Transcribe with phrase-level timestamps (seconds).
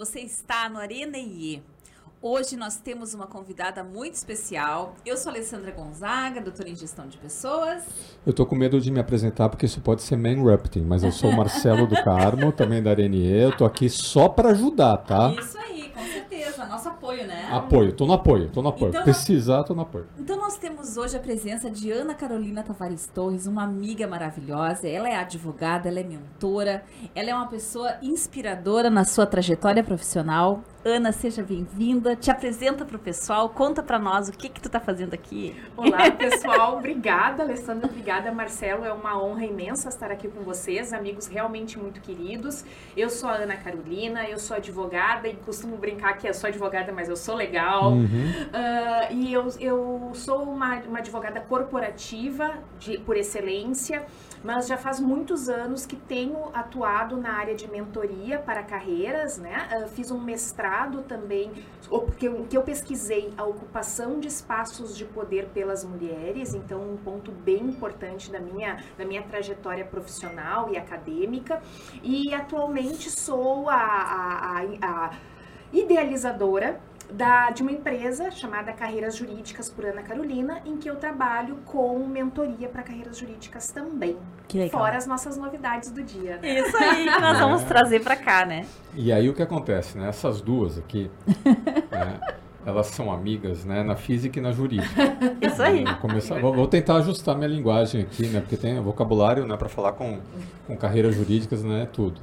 [0.00, 1.62] Você está no Arena IE.
[2.22, 4.94] Hoje nós temos uma convidada muito especial.
[5.04, 7.84] Eu sou Alessandra Gonzaga, doutora em gestão de pessoas.
[8.24, 11.28] Eu tô com medo de me apresentar porque isso pode ser man-rapting, mas eu sou
[11.28, 13.42] o Marcelo do Carmo, também da IE.
[13.42, 15.34] Eu tô aqui só para ajudar, tá?
[15.38, 16.29] Isso aí, com certeza.
[16.68, 17.48] Nosso apoio, né?
[17.50, 18.90] Apoio, tô no apoio, tô no apoio.
[18.90, 20.06] Então, Precisar, tô no apoio.
[20.18, 24.88] Então nós temos hoje a presença de Ana Carolina Tavares Torres, uma amiga maravilhosa.
[24.88, 26.84] Ela é advogada, ela é mentora,
[27.14, 30.62] ela é uma pessoa inspiradora na sua trajetória profissional.
[30.82, 32.16] Ana, seja bem-vinda.
[32.16, 35.54] Te apresenta para o pessoal, conta para nós o que que tu tá fazendo aqui.
[35.76, 36.78] Olá, pessoal.
[36.78, 37.86] Obrigada, Alessandra.
[37.86, 38.86] Obrigada, Marcelo.
[38.86, 42.64] É uma honra imensa estar aqui com vocês, amigos realmente muito queridos.
[42.96, 46.92] Eu sou a Ana Carolina, eu sou advogada e costumo brincar que eu sou advogada,
[46.92, 47.92] mas eu sou legal.
[47.92, 48.32] Uhum.
[48.52, 54.04] Ah, e eu, eu sou uma, uma advogada corporativa de, por excelência,
[54.42, 59.68] mas já faz muitos anos que tenho atuado na área de mentoria para carreiras, né?
[59.70, 61.52] Ah, fiz um mestrado também,
[62.18, 66.96] que eu, que eu pesquisei a ocupação de espaços de poder pelas mulheres, então um
[66.96, 71.60] ponto bem importante da minha, da minha trajetória profissional e acadêmica.
[72.02, 75.10] E atualmente sou a- a- a- a
[75.72, 76.78] idealizadora
[77.12, 81.98] da, de uma empresa chamada Carreiras Jurídicas por Ana Carolina, em que eu trabalho com
[82.06, 84.16] mentoria para carreiras jurídicas também.
[84.46, 84.80] Que legal.
[84.80, 86.38] Fora as nossas novidades do dia.
[86.40, 86.60] né?
[86.60, 87.64] Isso aí que nós vamos É.
[87.66, 88.64] trazer para cá, né?
[88.94, 90.08] E aí o que acontece, né?
[90.08, 91.10] Essas duas aqui,
[91.90, 92.20] né,
[92.64, 93.82] elas são amigas, né?
[93.82, 94.94] Na física e na jurídica.
[95.42, 95.82] Isso aí.
[95.84, 98.38] Vou, começar, vou, vou tentar ajustar minha linguagem aqui, né?
[98.40, 99.56] Porque tem vocabulário, né?
[99.56, 100.20] Para falar com,
[100.66, 101.88] com carreiras jurídicas, né?
[101.92, 102.20] Tudo.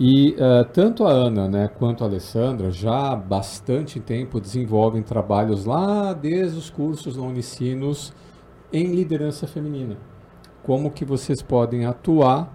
[0.00, 1.68] E eh, tanto a Ana, né?
[1.68, 8.12] Quanto a Alessandra já há bastante tempo desenvolvem trabalhos lá desde os cursos na Unicinos
[8.72, 9.96] em liderança feminina.
[10.62, 12.52] Como que vocês podem atuar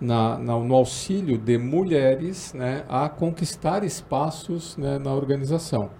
[0.00, 5.90] na, na- no auxílio de mulheres né, a conquistar espaços né, na organização.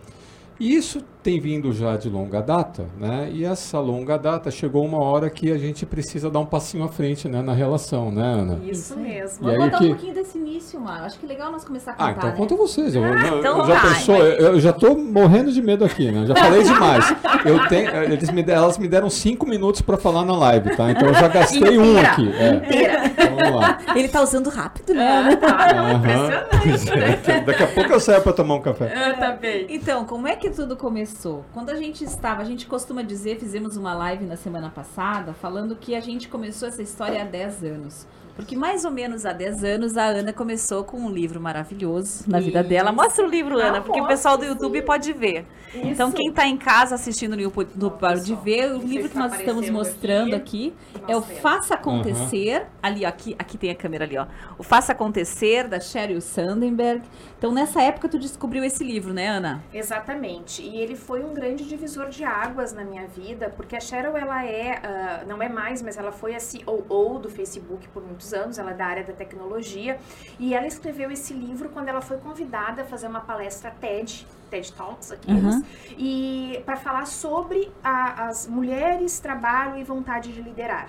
[0.60, 3.28] E isso tem vindo já de longa data, né?
[3.32, 6.88] E essa longa data chegou uma hora que a gente precisa dar um passinho à
[6.88, 8.60] frente né, na relação, né, Ana?
[8.64, 9.48] Isso mesmo.
[9.48, 11.06] E aí Vamos contar que- um pouquinho desse início, Mara.
[11.06, 12.36] Acho que é legal nós começar a contar, Ah, então né?
[12.36, 12.94] conta vocês.
[12.94, 16.26] Eu, eu- então eu já pensou, eu, eu já tô morrendo de medo aqui, né?
[16.26, 17.12] Já falei demais.
[17.44, 20.92] Eu tenho, eles me, deram- elas me deram cinco minutos para falar na live, tá?
[20.92, 22.30] Então eu já gastei um aqui.
[22.36, 23.06] É.
[23.16, 23.78] Então, vamos lá.
[23.96, 25.28] Ele tá usando rápido, né?
[25.32, 25.70] Ah, tá.
[25.90, 26.30] Aham.
[26.62, 26.86] Pois
[27.28, 27.40] é.
[27.40, 28.92] Daqui a pouco eu saio para tomar um café.
[28.94, 29.66] Ah, tá bem.
[29.70, 31.15] Então, como é que tudo começou?
[31.52, 35.74] Quando a gente estava, a gente costuma dizer, fizemos uma live na semana passada, falando
[35.74, 38.06] que a gente começou essa história há 10 anos.
[38.36, 42.38] Porque mais ou menos há 10 anos a Ana começou com um livro maravilhoso na
[42.38, 42.68] vida Isso.
[42.68, 42.92] dela.
[42.92, 45.46] Mostra o livro, Ah, Ana, porque o mostro, pessoal do YouTube pode ver.
[45.74, 46.16] Então, Isso.
[46.16, 48.72] quem está em casa assistindo no YouTube pode ver.
[48.72, 50.74] O livro que nós estamos mostrando aqui.
[50.94, 51.22] aqui, é o.
[51.22, 52.66] Faça Acontecer.
[52.82, 54.26] Ali, ó, aqui, aqui tem a câmera ali, ó.
[54.58, 57.02] O Faça Acontecer, da Sheryl Sandberg.
[57.38, 59.62] Então, nessa época, tu descobriu esse livro, né, Ana?
[59.72, 60.62] Exatamente.
[60.62, 64.44] E ele foi um grande divisor de águas na minha vida, porque a Cheryl, ela
[64.44, 68.58] é, ah, não é mais, mas ela foi a COO do Facebook por muitos anos,
[68.58, 69.98] ela é da área da tecnologia,
[70.38, 74.72] e ela escreveu esse livro quando ela foi convidada a fazer uma palestra TED, TED
[74.72, 75.62] Talks aqui, Uhum.
[75.98, 80.88] e para falar sobre a- as mulheres, trabalho e vontade de liderar.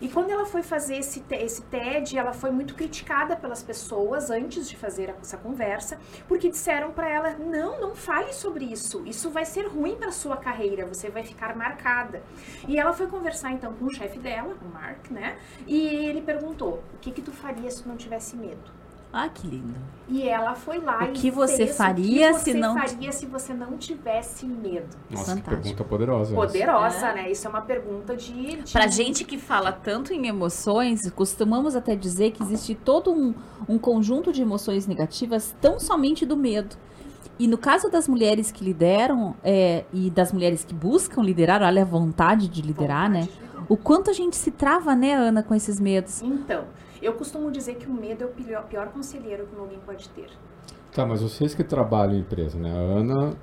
[0.00, 4.68] E quando ela foi fazer esse, esse TED, ela foi muito criticada pelas pessoas antes
[4.68, 9.44] de fazer essa conversa, porque disseram para ela: não, não fale sobre isso, isso vai
[9.44, 12.22] ser ruim para sua carreira, você vai ficar marcada.
[12.66, 15.38] E ela foi conversar então com o chefe dela, o Mark, né?
[15.66, 18.77] E ele perguntou: o que que tu faria se não tivesse medo?
[19.12, 19.74] Ah, que lindo.
[20.06, 22.74] E ela foi lá O e que você fez faria o que se você não-
[22.74, 24.86] faria se você não tivesse medo?
[25.10, 25.50] Nossa, Fantástico.
[25.50, 26.34] que pergunta poderosa.
[26.34, 27.14] Poderosa, É.
[27.14, 27.30] né?
[27.30, 31.94] Isso é uma pergunta de, de Pra gente que fala tanto em emoções, costumamos até
[31.96, 33.34] dizer que existe todo um,
[33.68, 36.76] um conjunto de emoções negativas tão somente do medo.
[37.38, 41.82] E no caso das mulheres que lideram é, e das mulheres que buscam liderar, olha
[41.82, 43.20] a vontade de liderar, né?
[43.20, 43.64] vontade de liderar.
[43.68, 46.20] O quanto a gente se trava, né, Ana, com esses medos.
[46.22, 46.64] Então,
[47.00, 50.30] eu costumo dizer que o medo é o pior, conselheiro que alguém pode ter.
[50.92, 52.70] Tá, mas vocês que trabalham em empresa, né?
[52.70, 53.36] A Ana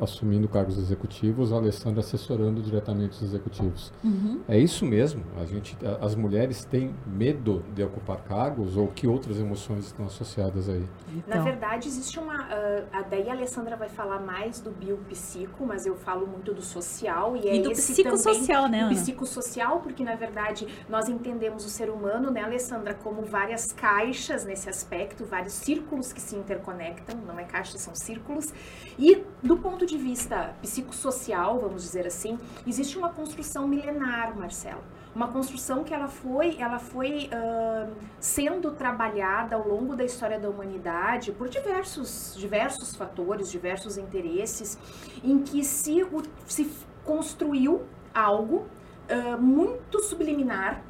[0.00, 3.92] assumindo cargos executivos, a Alessandra assessorando diretamente os executivos.
[4.02, 4.40] Uhum.
[4.48, 5.22] É isso mesmo?
[5.40, 10.68] A gente, as mulheres têm medo de ocupar cargos ou que outras emoções estão associadas
[10.68, 10.80] aí?
[11.26, 12.48] Na Então, verdade, existe uma.
[12.92, 17.36] a daí a Alessandra vai falar mais do biopsico, mas eu falo muito do social.
[17.36, 18.88] E, é e do psicossocial, né, Ana?
[18.88, 24.44] do psicossocial, porque na verdade nós entendemos o ser humano, né, Alessandra, como várias caixas
[24.44, 26.61] nesse aspecto, vários círculos que se interconectam,
[27.26, 28.52] não é caixas, são círculos.
[28.98, 34.82] E do ponto de vista psicossocial, vamos dizer assim, existe uma construção milenar, Marcelo.
[35.14, 40.48] uma construção que ela foi, ela foi uh, sendo trabalhada ao longo da história da
[40.48, 44.78] humanidade por diversos, diversos fatores, diversos interesses,
[45.22, 46.06] em que se,
[46.46, 46.70] se
[47.04, 47.82] construiu
[48.14, 48.66] algo
[49.10, 50.82] uh, muito subliminar,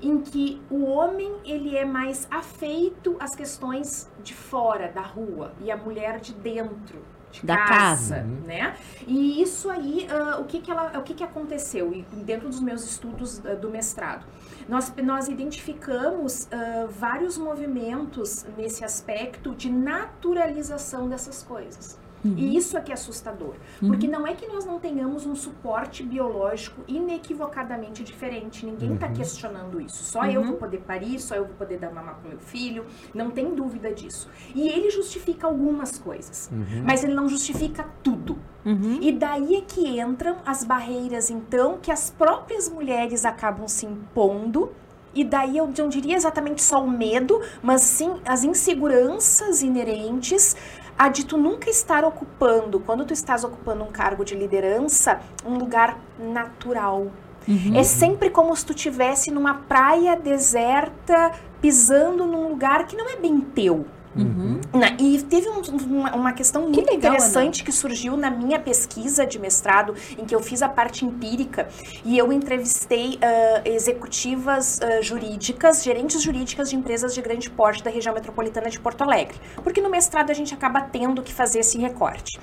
[0.00, 5.70] em que o homem ele é mais afeito às questões de fora, da rua, e
[5.70, 7.68] a mulher de dentro, de da casa,
[8.16, 8.22] casa.
[8.46, 8.76] Né?
[9.06, 12.60] E isso aí, uh, o que que ela, o que que aconteceu e dentro dos
[12.60, 14.24] meus estudos uh, do mestrado?
[14.68, 21.98] Nós, nós identificamos uh, vários movimentos nesse aspecto de naturalização dessas coisas.
[22.24, 22.34] Uhum.
[22.36, 23.54] E isso é que é assustador.
[23.80, 23.88] Uhum.
[23.88, 28.66] Porque não é que nós não tenhamos um suporte biológico inequivocadamente diferente.
[28.66, 29.14] Ninguém está uhum.
[29.14, 30.04] questionando isso.
[30.04, 30.58] Só eu vou uhum.
[30.58, 32.84] poder parir, só eu vou poder dar mamar pro meu filho.
[33.14, 34.28] Não tem dúvida disso.
[34.54, 36.50] E ele justifica algumas coisas.
[36.52, 36.84] Uhum.
[36.84, 38.38] Mas ele não justifica tudo.
[38.64, 38.98] Uhum.
[39.00, 44.70] E daí é que entram as barreiras, então, que as próprias mulheres acabam se impondo
[45.14, 50.54] e daí eu não diria exatamente só o medo, mas sim as inseguranças inerentes
[50.98, 55.56] a de tu nunca estar ocupando, quando tu estás ocupando um cargo de liderança, um
[55.56, 57.06] lugar natural.
[57.46, 57.76] Uhum.
[57.76, 63.16] É sempre como se tu estivesse numa praia deserta, pisando num lugar que não é
[63.16, 63.86] bem teu.
[64.22, 64.60] Uhum.
[64.98, 67.66] E teve um, uma, uma, questão muito legal, interessante Ana.
[67.66, 71.68] que surgiu na minha pesquisa de mestrado, em que eu fiz a parte empírica
[72.04, 73.18] e eu entrevistei uh,
[73.64, 79.02] executivas uh, jurídicas, gerentes jurídicas de empresas de grande porte da região metropolitana de Porto
[79.02, 79.38] Alegre.
[79.62, 82.38] Porque no mestrado a gente acaba tendo que fazer esse recorte.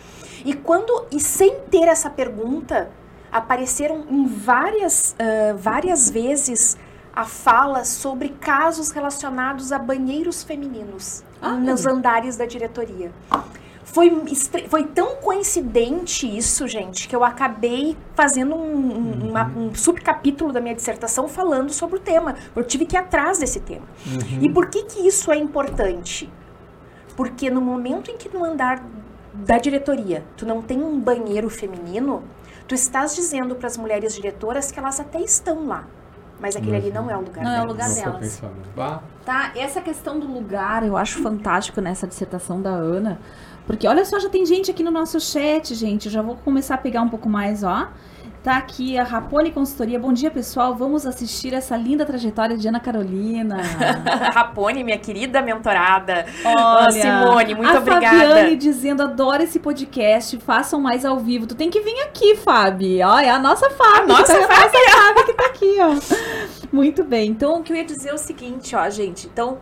[0.45, 2.89] E quando, e sem ter essa pergunta,
[3.31, 6.77] apareceram em várias, uh, várias vezes
[7.15, 13.11] a fala sobre casos relacionados a banheiros femininos ah, nos andares da diretoria.
[13.83, 14.11] Foi,
[14.67, 19.67] foi tão coincidente isso, gente, que eu acabei fazendo um, um, uma, uhum.
[19.67, 22.35] um subcapítulo da minha dissertação falando sobre o tema.
[22.55, 23.85] Eu tive que ir atrás desse tema.
[24.05, 24.43] Uhum.
[24.43, 26.29] E por que, que isso é importante?
[27.15, 28.83] Porque no momento em que no andar
[29.33, 32.23] da diretoria tu não tem um banheiro feminino,
[32.67, 35.87] tu estás dizendo para as mulheres diretoras que elas até estão lá,
[36.39, 37.57] mas aquele ali não é o lugar não delas.
[37.57, 38.41] Não é o lugar delas.
[39.25, 43.19] Tá, essa questão do lugar eu acho fantástico nessa dissertação da Ana.
[43.65, 46.05] Porque olha só, já tem gente aqui no nosso chat, gente.
[46.05, 47.87] Eu já vou começar a pegar um pouco mais, ó.
[48.45, 49.97] Tá aqui a Rapone Consultoria.
[49.97, 50.75] Bom dia, pessoal.
[50.75, 53.57] Vamos assistir essa linda trajetória de Ana Carolina.
[54.35, 56.27] Rapone, minha querida mentorada.
[56.45, 58.05] Olha, Simone, muito a obrigada.
[58.05, 61.47] A Fabiane dizendo, adoro esse podcast, façam mais ao vivo.
[61.47, 63.01] Tu tem que vir aqui, Fabi.
[63.01, 64.03] Olha, é a nossa Fabi.
[64.03, 64.77] A nossa tá, Fabi.
[64.77, 66.69] A nossa Fabi que tá aqui, ó.
[66.71, 67.31] Muito bem.
[67.31, 69.25] Então, o que eu ia dizer é o seguinte, ó, gente.
[69.25, 69.57] Então,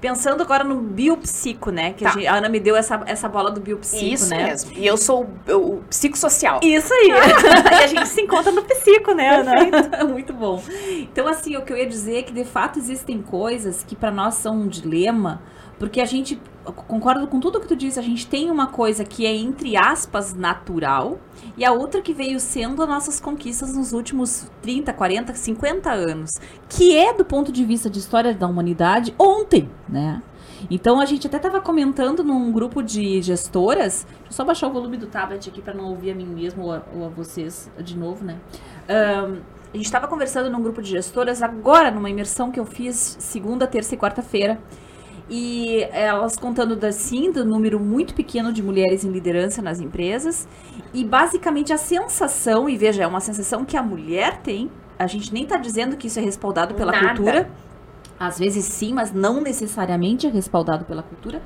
[0.00, 1.92] Pensando agora no biopsico, né?
[1.92, 2.10] Que tá.
[2.10, 4.44] a, gente, a, Ana me deu essa, essa bola do biopsico, Isso né?
[4.44, 4.72] mesmo.
[4.74, 6.60] E eu sou o, o psicossocial.
[6.62, 7.08] Isso aí.
[7.72, 10.04] e a gente se encontra no psico, né, Ana?
[10.04, 10.62] Muito bom.
[10.90, 14.10] Então, assim, o que eu ia dizer é que, de fato, existem coisas que para
[14.10, 15.42] nós são um dilema,
[15.78, 16.38] porque a gente
[16.72, 17.98] concordo com tudo que tu disse.
[17.98, 21.18] A gente tem uma coisa que é, entre aspas, natural,
[21.56, 26.30] e a outra que veio sendo as nossas conquistas nos últimos 30, 40, 50 anos,
[26.68, 30.22] que é, do ponto de vista de história da humanidade, ontem, né?
[30.70, 34.06] Então a gente até estava comentando num grupo de gestoras.
[34.08, 36.64] Deixa eu só baixar o volume do tablet aqui para não ouvir a mim mesmo
[36.64, 38.38] ou a, ou a vocês de novo, né?
[38.88, 39.40] Um,
[39.72, 43.66] a gente estava conversando num grupo de gestoras agora, numa imersão que eu fiz segunda,
[43.66, 44.58] terça e quarta-feira.
[45.28, 50.46] E elas contando assim do número muito pequeno de mulheres em liderança nas empresas.
[50.94, 54.70] E basicamente a sensação, e veja, é uma sensação que a mulher tem.
[54.98, 57.08] A gente nem está dizendo que isso é respaldado pela Nada.
[57.08, 57.50] cultura.
[58.18, 61.42] Às vezes sim, mas não necessariamente é respaldado pela cultura.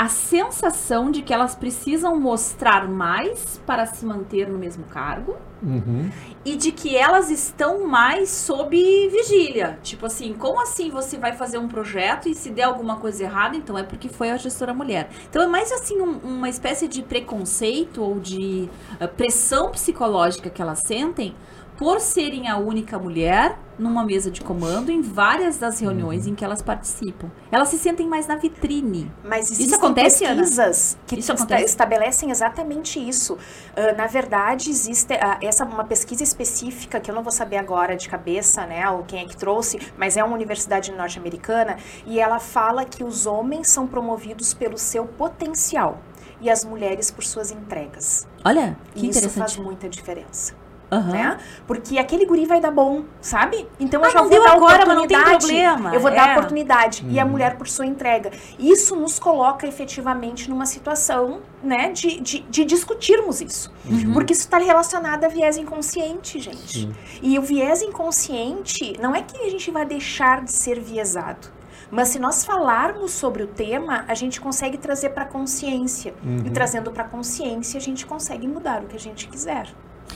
[0.00, 6.10] A sensação de que elas precisam mostrar mais para se manter no mesmo cargo Uhum.
[6.44, 8.76] E de que elas estão mais sob
[9.08, 9.78] vigília.
[9.82, 13.56] Tipo assim, como assim você vai fazer um projeto e se der alguma coisa errada,
[13.56, 15.10] então é porque foi a gestora mulher.
[15.28, 20.62] Então é mais assim um, uma espécie de preconceito ou de uh, pressão psicológica que
[20.62, 21.34] elas sentem
[21.76, 26.32] por serem a única mulher numa mesa de comando em várias das reuniões uhum.
[26.32, 27.30] em que elas participam.
[27.50, 29.10] Elas se sentem mais na vitrine.
[29.24, 31.02] Mas isso acontece, pesquisas Ana?
[31.06, 31.64] que isso acontece?
[31.64, 33.34] estabelecem exatamente isso.
[33.34, 37.96] Uh, na verdade, existe uh, essa uma pesquisa específica que eu não vou saber agora
[37.96, 42.38] de cabeça, né, ou quem é que trouxe, mas é uma universidade norte-americana e ela
[42.38, 45.98] fala que os homens são promovidos pelo seu potencial
[46.40, 48.26] e as mulheres por suas entregas.
[48.44, 50.54] Olha, que e isso faz muita diferença.
[50.90, 51.12] Uhum.
[51.12, 51.38] Né?
[51.66, 53.66] Porque aquele guri vai dar bom, sabe?
[53.78, 55.94] Então ah, eu já vou dar agora, mas não tem problema.
[55.94, 56.14] Eu vou é.
[56.14, 57.04] dar oportunidade.
[57.04, 57.12] Uhum.
[57.12, 57.30] E a uhum.
[57.30, 58.32] mulher, por sua entrega.
[58.58, 63.72] Isso nos coloca efetivamente numa situação né, de, de, de discutirmos isso.
[63.88, 64.12] Uhum.
[64.12, 66.80] Porque isso está relacionado a viés inconsciente, gente.
[66.80, 66.94] Sim.
[67.22, 71.60] E o viés inconsciente não é que a gente vai deixar de ser viesado.
[71.90, 76.14] Mas se nós falarmos sobre o tema, a gente consegue trazer para consciência.
[76.24, 76.46] Uhum.
[76.46, 79.68] E trazendo para consciência, a gente consegue mudar o que a gente quiser.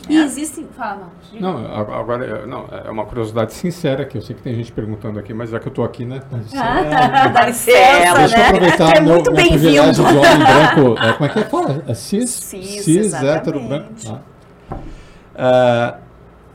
[0.09, 0.25] E é.
[0.25, 0.67] existem.
[0.77, 1.59] Fala, não.
[1.59, 5.19] Não, agora, é, não, é uma curiosidade sincera que eu sei que tem gente perguntando
[5.19, 6.21] aqui, mas já que eu estou aqui, né?
[6.57, 11.03] Ah, dá licença, Deixa eu aproveitar é meu, privilégio de homem branco.
[11.03, 11.45] É, como é que é?
[11.45, 11.85] Fala?
[11.87, 12.31] É cis?
[12.31, 13.91] Cis, cis hétero branco.
[14.09, 15.99] Ah.
[15.99, 16.05] Uh,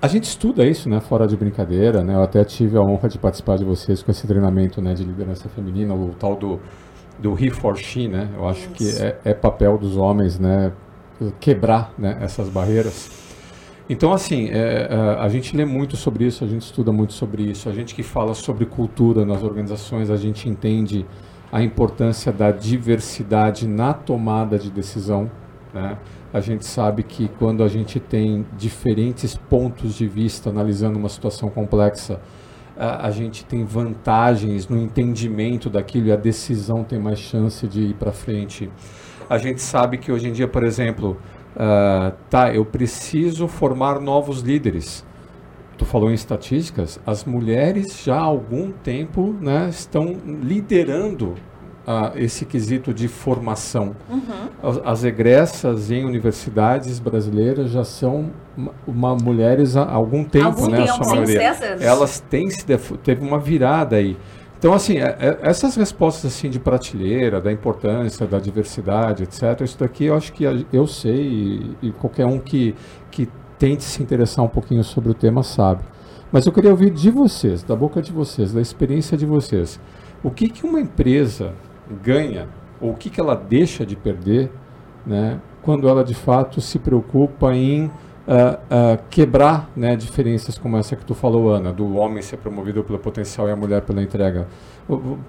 [0.01, 2.15] a gente estuda isso, né, fora de brincadeira, né?
[2.15, 5.49] Eu até tive a honra de participar de vocês com esse treinamento, né, de liderança
[5.49, 6.59] feminina, o tal do
[7.17, 8.29] do he for she, né?
[8.33, 8.97] Eu acho isso.
[8.97, 10.71] que é, é papel dos homens, né,
[11.39, 13.09] quebrar né, essas barreiras.
[13.89, 17.41] Então, assim, é, é, a gente lê muito sobre isso, a gente estuda muito sobre
[17.41, 21.07] isso, a gente que fala sobre cultura nas organizações, a gente entende
[21.51, 25.31] a importância da diversidade na tomada de decisão.
[25.73, 25.97] Né?
[26.31, 31.49] A gente sabe que quando a gente tem diferentes pontos de vista analisando uma situação
[31.49, 32.21] complexa,
[32.77, 37.81] a, a gente tem vantagens no entendimento daquilo e a decisão tem mais chance de
[37.81, 38.69] ir para frente.
[39.27, 41.17] A gente sabe que hoje em dia, por exemplo,
[41.55, 45.05] uh, tá, eu preciso formar novos líderes.
[45.77, 51.35] Tu falou em estatísticas, as mulheres já há algum tempo né, estão liderando
[51.89, 53.95] uh, esse quesito de formação.
[54.09, 54.21] Uhum.
[54.61, 60.69] As, as, egressas em universidades brasileiras já são uma, uma mulheres há algum tempo, algum
[60.69, 60.77] né?
[60.85, 61.41] Tempo, a sua maioria.
[61.79, 64.17] Elas têm se teve uma virada aí.
[64.59, 69.79] Então, assim, é, é, essas respostas assim de prateleira, da importância, da diversidade, etc., isso
[69.79, 71.15] daqui eu acho que eu sei
[71.81, 72.75] e, e, qualquer um que,
[73.09, 75.81] que tente se interessar um pouquinho sobre o tema sabe.
[76.29, 79.79] Mas eu queria ouvir de vocês, da boca de vocês, da experiência de vocês.
[80.21, 81.53] O que, que uma empresa
[82.03, 82.49] ganha,
[82.81, 84.51] ou o que, que ela deixa de perder,
[85.05, 87.89] né, quando ela de fato se preocupa em
[88.29, 92.83] uh, uh, quebrar né, diferenças como essa que tu falou, Ana, do homem ser promovido
[92.83, 94.47] pelo potencial e a mulher pela entrega.
[94.87, 95.19] O, o,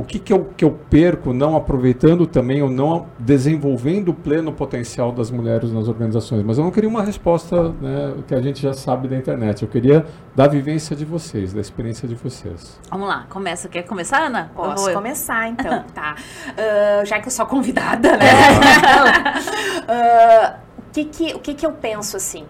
[0.00, 4.52] o que, que, eu, que eu perco não aproveitando também ou não desenvolvendo o pleno
[4.52, 6.42] potencial das mulheres nas organizações?
[6.42, 9.62] Mas eu não queria uma resposta né, que a gente já sabe da internet.
[9.62, 12.80] Eu queria da vivência de vocês, da experiência de vocês.
[12.90, 13.68] Vamos lá, começa.
[13.68, 14.50] Quer começar, Ana?
[14.54, 15.84] Posso começar, então.
[15.94, 16.16] tá.
[16.50, 18.26] Uh, já que eu sou convidada, né?
[20.64, 22.46] uh, que que, o que, que eu penso assim?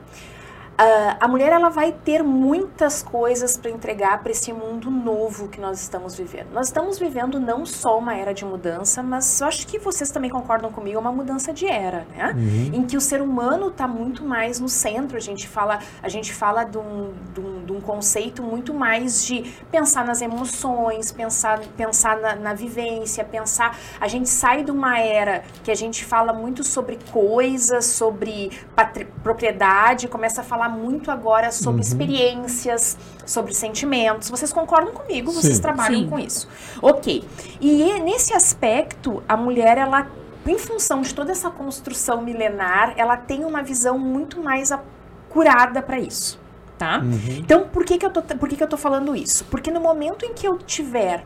[0.80, 5.60] Uh, a mulher ela vai ter muitas coisas para entregar para esse mundo novo que
[5.60, 6.52] nós estamos vivendo.
[6.52, 10.30] Nós estamos vivendo não só uma era de mudança, mas eu acho que vocês também
[10.30, 12.32] concordam comigo, é uma mudança de era, né?
[12.32, 12.70] Uhum.
[12.74, 15.16] Em que o ser humano está muito mais no centro.
[15.16, 19.24] A gente fala, a gente fala de um, de, um, de um, conceito muito mais
[19.26, 23.76] de pensar nas emoções, pensar, pensar na, na vivência, pensar.
[24.00, 28.52] A gente sai de uma era que a gente fala muito sobre coisas, sobre
[29.24, 31.88] propriedade, começa a falar falar muito agora sobre uhum.
[31.88, 34.28] experiências, sobre sentimentos.
[34.28, 35.32] Vocês concordam comigo?
[35.32, 35.62] Vocês Sim.
[35.62, 36.08] trabalham Sim.
[36.08, 36.48] com isso.
[36.82, 37.24] Ok.
[37.60, 40.06] E nesse aspecto, a mulher, ela,
[40.46, 44.70] em função de toda essa construção milenar, ela tem uma visão muito mais
[45.30, 46.38] curada para isso.
[46.76, 46.98] Tá?
[46.98, 47.38] Uhum.
[47.38, 49.44] Então, por que, que, eu tô, por que, que eu tô falando isso?
[49.46, 51.24] Porque no momento em que eu tiver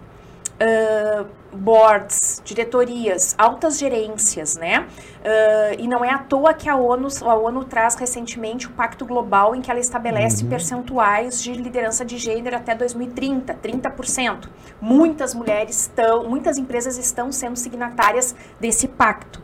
[0.60, 4.86] uh, boards, diretorias, altas gerências, né?
[5.20, 9.04] Uh, e não é à toa que a ONU, a ONU traz recentemente o Pacto
[9.04, 10.50] Global em que ela estabelece uhum.
[10.50, 14.48] percentuais de liderança de gênero até 2030, 30%.
[14.80, 19.42] Muitas mulheres estão, muitas empresas estão sendo signatárias desse pacto.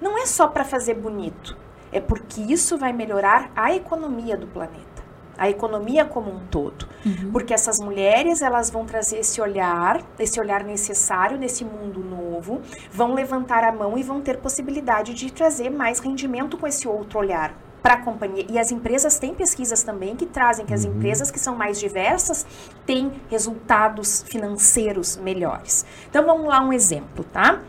[0.00, 1.56] Não é só para fazer bonito,
[1.90, 4.95] é porque isso vai melhorar a economia do planeta
[5.38, 6.88] a economia como um todo.
[7.04, 7.30] Uhum.
[7.32, 13.14] Porque essas mulheres, elas vão trazer esse olhar, esse olhar necessário nesse mundo novo, vão
[13.14, 17.54] levantar a mão e vão ter possibilidade de trazer mais rendimento com esse outro olhar
[17.82, 18.44] para a companhia.
[18.48, 20.90] E as empresas têm pesquisas também que trazem que as uhum.
[20.92, 22.44] empresas que são mais diversas
[22.84, 25.86] têm resultados financeiros melhores.
[26.10, 27.60] Então vamos lá um exemplo, tá?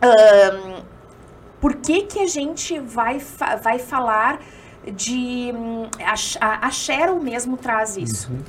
[0.00, 0.82] Um,
[1.60, 3.18] por que que a gente vai,
[3.60, 4.38] vai falar
[4.90, 5.52] de
[6.40, 8.30] a, a Cheryl mesmo traz isso.
[8.30, 8.42] Uhum.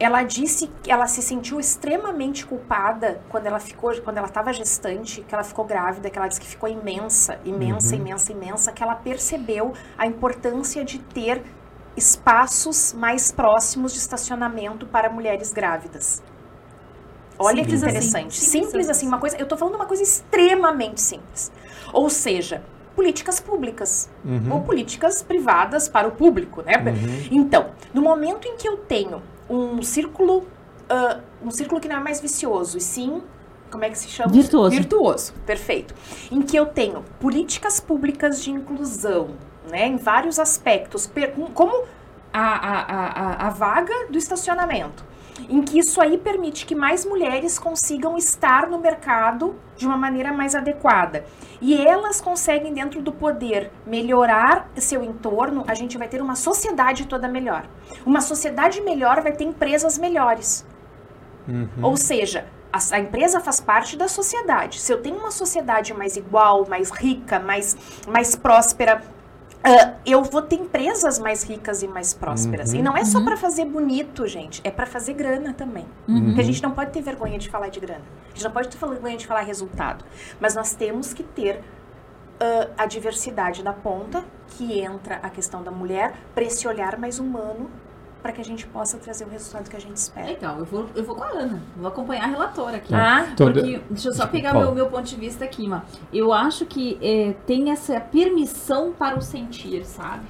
[0.00, 5.22] Ela disse que ela se sentiu extremamente culpada quando ela ficou, quando ela estava gestante,
[5.22, 8.00] que ela ficou grávida, que ela disse que ficou imensa, imensa, uhum.
[8.00, 11.42] imensa, imensa, que ela percebeu a importância de ter
[11.96, 16.22] espaços mais próximos de estacionamento para mulheres grávidas.
[17.36, 17.96] Olha simples que assim.
[17.96, 18.26] interessante.
[18.28, 19.36] Assim, simples, simples assim, uma coisa.
[19.36, 21.52] Eu estou falando uma coisa extremamente simples.
[21.92, 22.62] Ou seja,
[23.02, 24.54] políticas públicas Uhum.
[24.54, 26.72] ou políticas privadas para o público, né?
[26.78, 27.28] Uhum.
[27.30, 30.48] Então, no momento em que eu tenho um círculo,
[30.90, 33.22] ah, um círculo que não é mais vicioso, e sim,
[33.70, 34.32] como é que se chama?
[34.32, 34.70] Virtuoso.
[34.74, 35.94] Virtuoso, perfeito.
[36.32, 39.28] Em que eu tenho políticas públicas de inclusão,
[39.70, 39.86] né?
[39.86, 41.08] Em vários aspectos,
[41.54, 41.84] como
[42.32, 42.80] a, a,
[43.44, 45.04] a- a vaga do estacionamento.
[45.48, 50.32] Em que isso aí permite que mais mulheres consigam estar no mercado de uma maneira
[50.32, 51.24] mais adequada.
[51.60, 57.06] E elas conseguem, dentro do poder, melhorar seu entorno, a gente vai ter uma sociedade
[57.06, 57.64] toda melhor.
[58.04, 60.66] Uma sociedade melhor vai ter empresas melhores.
[61.48, 61.68] Uhum.
[61.82, 64.80] Ou seja, a, a empresa faz parte da sociedade.
[64.80, 67.76] Se eu tenho uma sociedade mais igual, mais rica, mais,
[68.06, 69.02] mais próspera,
[69.62, 72.72] ah, eu vou ter empresas mais ricas e mais prósperas.
[72.72, 72.78] Uhum.
[72.78, 73.24] E não é só Uhum.
[73.24, 75.86] para fazer bonito, gente, é para fazer grana também.
[76.06, 76.26] Uhum.
[76.26, 78.04] Porque a gente não pode ter vergonha de falar de grana.
[78.26, 80.04] A gente não pode ter vergonha de falar resultado.
[80.40, 81.60] Mas nós temos que ter
[82.40, 87.18] ah, a diversidade da ponta, que entra a questão da mulher, para esse olhar mais
[87.18, 87.68] humano,
[88.22, 90.26] para que a gente possa trazer o resultado que a gente espera.
[90.26, 91.62] Legal, eu vou, eu vou com a Ana.
[91.76, 92.94] Vou acompanhar a relatora aqui.
[92.94, 94.64] Ah, Então, Porque, deixa eu só pegar Fala.
[94.64, 95.84] meu, meu ponto de vista aqui, Ma.
[96.12, 100.26] Eu acho que é, tem essa permissão para o sentir, sabe?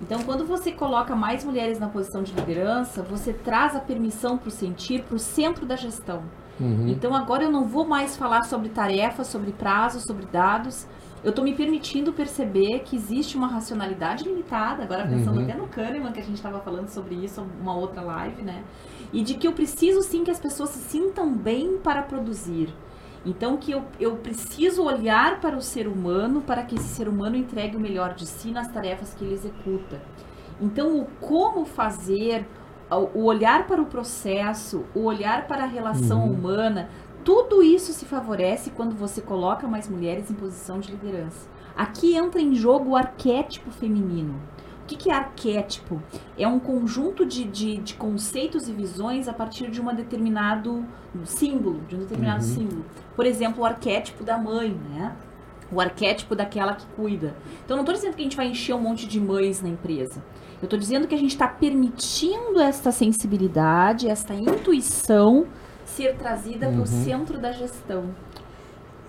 [0.00, 4.48] Então, quando você coloca mais mulheres na posição de liderança, você traz a permissão para
[4.48, 6.22] o sentir para o centro da gestão.
[6.60, 6.88] Uhum.
[6.88, 10.86] Então, agora eu não vou mais falar sobre tarefas, sobre prazos, sobre dados.
[11.24, 15.44] Eu estou me permitindo perceber que existe uma racionalidade limitada, agora pensando Uhum.
[15.44, 18.62] até no Kahneman, que a gente estava falando sobre isso, uma outra live, né?
[19.12, 22.72] E de que eu preciso sim que as pessoas se sintam bem para produzir.
[23.26, 27.36] Então que eu, eu preciso olhar para o ser humano para que esse ser humano
[27.36, 30.00] entregue o melhor de si nas tarefas que ele executa.
[30.60, 32.46] Então o como fazer,
[33.14, 36.32] o olhar para o processo, o olhar para a relação Uhum.
[36.32, 36.88] humana,
[37.24, 41.48] tudo isso se favorece quando você coloca mais mulheres em posição de liderança.
[41.76, 44.34] Aqui entra em jogo o arquétipo feminino.
[44.82, 46.02] O que, que é arquétipo?
[46.36, 50.84] É um conjunto de, de, de conceitos e visões a partir de um determinado
[51.24, 52.54] símbolo, de um determinado Uhum.
[52.54, 52.84] símbolo.
[53.14, 55.14] Por exemplo, o arquétipo da mãe, né?
[55.70, 57.36] O arquétipo daquela que cuida.
[57.62, 60.24] Então, não estou dizendo que a gente vai encher um monte de mães na empresa.
[60.60, 65.46] Eu estou dizendo que a gente está permitindo esta sensibilidade, esta intuição
[65.88, 66.82] ser trazida para Uhum.
[66.82, 68.04] o centro da gestão.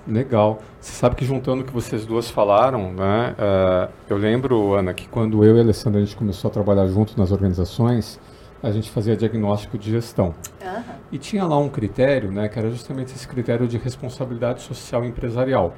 [0.07, 0.59] Legal.
[0.79, 3.35] Você sabe que juntando o que vocês duas falaram, né?
[3.37, 6.87] eh, eu lembro, Ana, que quando eu e a Alessandra a gente começou a trabalhar
[6.87, 8.19] junto nas organizações,
[8.63, 10.33] a gente fazia diagnóstico de gestão.
[10.61, 10.83] Aham.
[11.11, 15.73] E tinha lá um critério, né, que era justamente esse critério de responsabilidade social empresarial.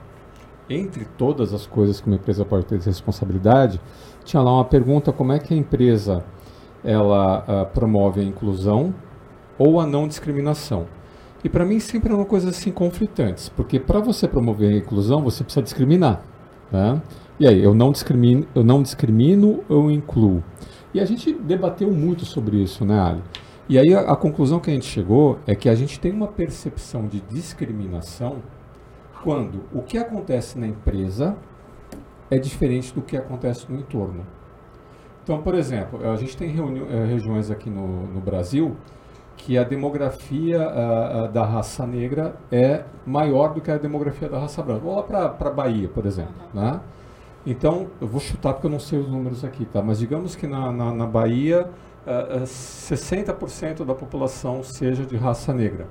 [0.69, 3.81] Entre todas as coisas que uma empresa pode ter de responsabilidade,
[4.23, 6.23] tinha lá uma pergunta como é que a empresa
[6.83, 8.93] ela ah, promove a inclusão
[9.61, 10.87] ou a não discriminação.
[11.43, 15.21] E para mim sempre é uma coisa assim conflitantes, porque para você promover a inclusão
[15.21, 16.23] você precisa discriminar,
[16.71, 16.99] né?
[17.39, 20.43] E aí, eu não discrimino, eu não discrimino, eu incluo.
[20.93, 23.23] E a gente debateu muito sobre isso, né, Ali?
[23.69, 26.27] E aí a, a conclusão que a gente chegou é que a gente tem uma
[26.27, 28.37] percepção de discriminação
[29.23, 31.37] quando o que acontece na empresa
[32.29, 34.25] é diferente do que acontece no entorno.
[35.23, 38.75] Então, por exemplo, a gente tem eh, regiões aqui no, no Brasil
[39.41, 40.59] que a demografia
[41.33, 44.81] da raça negra é maior do que a demografia da raça branca.
[44.81, 46.33] Vou lá para a Bahia, por exemplo.
[46.53, 46.79] Né?
[47.45, 49.81] Então, eu vou chutar porque eu não sei os números aqui, tá?
[49.81, 51.67] mas digamos que na, na, na Bahia
[52.05, 55.87] ah, ah, 60% da população seja de raça negra.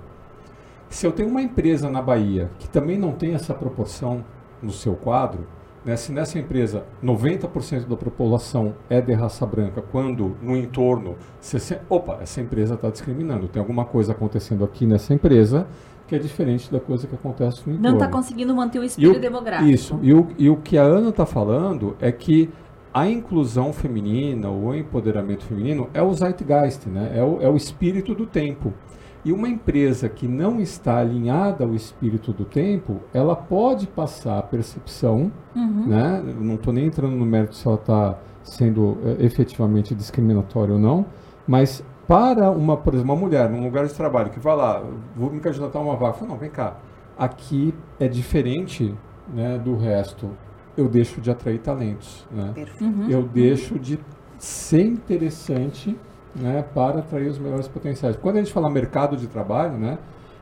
[0.89, 4.25] Se eu tenho uma empresa na Bahia que também não tem essa proporção
[4.63, 5.47] no seu quadro,
[5.85, 11.83] né, se nessa empresa 90% da população é de raça branca, quando no entorno, 60,
[11.89, 15.67] opa, essa empresa está discriminando, tem alguma coisa acontecendo aqui nessa empresa
[16.07, 17.97] que é diferente da coisa que acontece no Não entorno.
[17.99, 19.71] está conseguindo manter o espírito o- demográfico.
[19.71, 19.99] Isso.
[20.03, 22.51] E o, e o que a Ana está falando é que
[22.93, 27.13] a inclusão feminina, o empoderamento feminino, é o zeitgeist, né?
[27.15, 28.75] é, o, é o espírito do tempo.
[29.25, 34.43] E uma empresa que não está alinhada ao espírito do tempo, ela pode passar a
[34.43, 35.87] percepção, Uhum.
[35.87, 36.23] né?
[36.27, 40.81] Eu não estou nem entrando no mérito se ela está sendo eh, efetivamente discriminatória ou
[40.81, 41.05] não,
[41.47, 44.83] mas para uma, por exemplo, uma mulher num lugar de trabalho que vai lá,
[45.15, 46.77] vou me candidatar a uma vaga, fala, não, vem cá,
[47.19, 48.95] aqui é diferente
[49.33, 50.31] né, do resto,
[50.77, 52.55] eu deixo de atrair talentos, né?
[52.81, 53.07] Uhum.
[53.11, 53.99] eu deixo de
[54.39, 55.95] ser interessante
[56.35, 58.17] né, para atrair os melhores potenciais.
[58.17, 59.99] Quando a gente fala mercado de trabalho, né,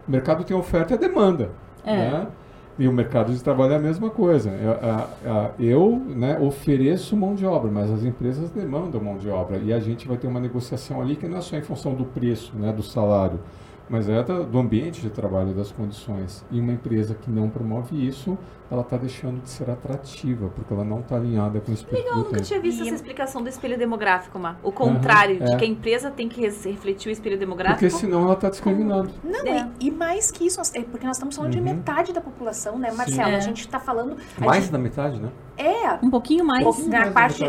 [0.06, 1.50] o mercado tem oferta e demanda.
[1.84, 1.96] É.
[1.96, 2.26] Né?
[2.78, 4.52] E o mercado de trabalho é a mesma coisa.
[5.58, 9.56] Eu, né, ofereço mão de obra, mas as empresas demandam mão de obra.
[9.58, 12.04] E a gente vai ter uma negociação ali que não é só em função do
[12.04, 13.40] preço, né, do salário,
[13.90, 16.44] mas é do ambiente de trabalho, das condições.
[16.52, 18.38] E uma empresa que não promove isso,
[18.70, 22.18] ela está deixando de ser atrativa, porque ela não está alinhada com o espírito Legal,
[22.22, 24.56] do nunca tinha visto essa explicação do espelho demográfico, Má.
[24.62, 25.56] O contrário, Uhum, de é.
[25.56, 27.80] que a empresa tem que refletir o espelho demográfico.
[27.80, 29.10] Porque senão ela está discriminando.
[29.24, 29.68] Não, É.
[29.80, 31.64] e, e mais que isso, é porque nós estamos falando de Uhum.
[31.64, 33.30] metade da população, né, Marcelo?
[33.30, 33.36] É.
[33.36, 34.16] A gente está falando.
[34.38, 35.28] Mais gente- da metade, né?
[35.56, 36.62] É, Um pouquinho mais.
[36.62, 37.42] pouquinho na parte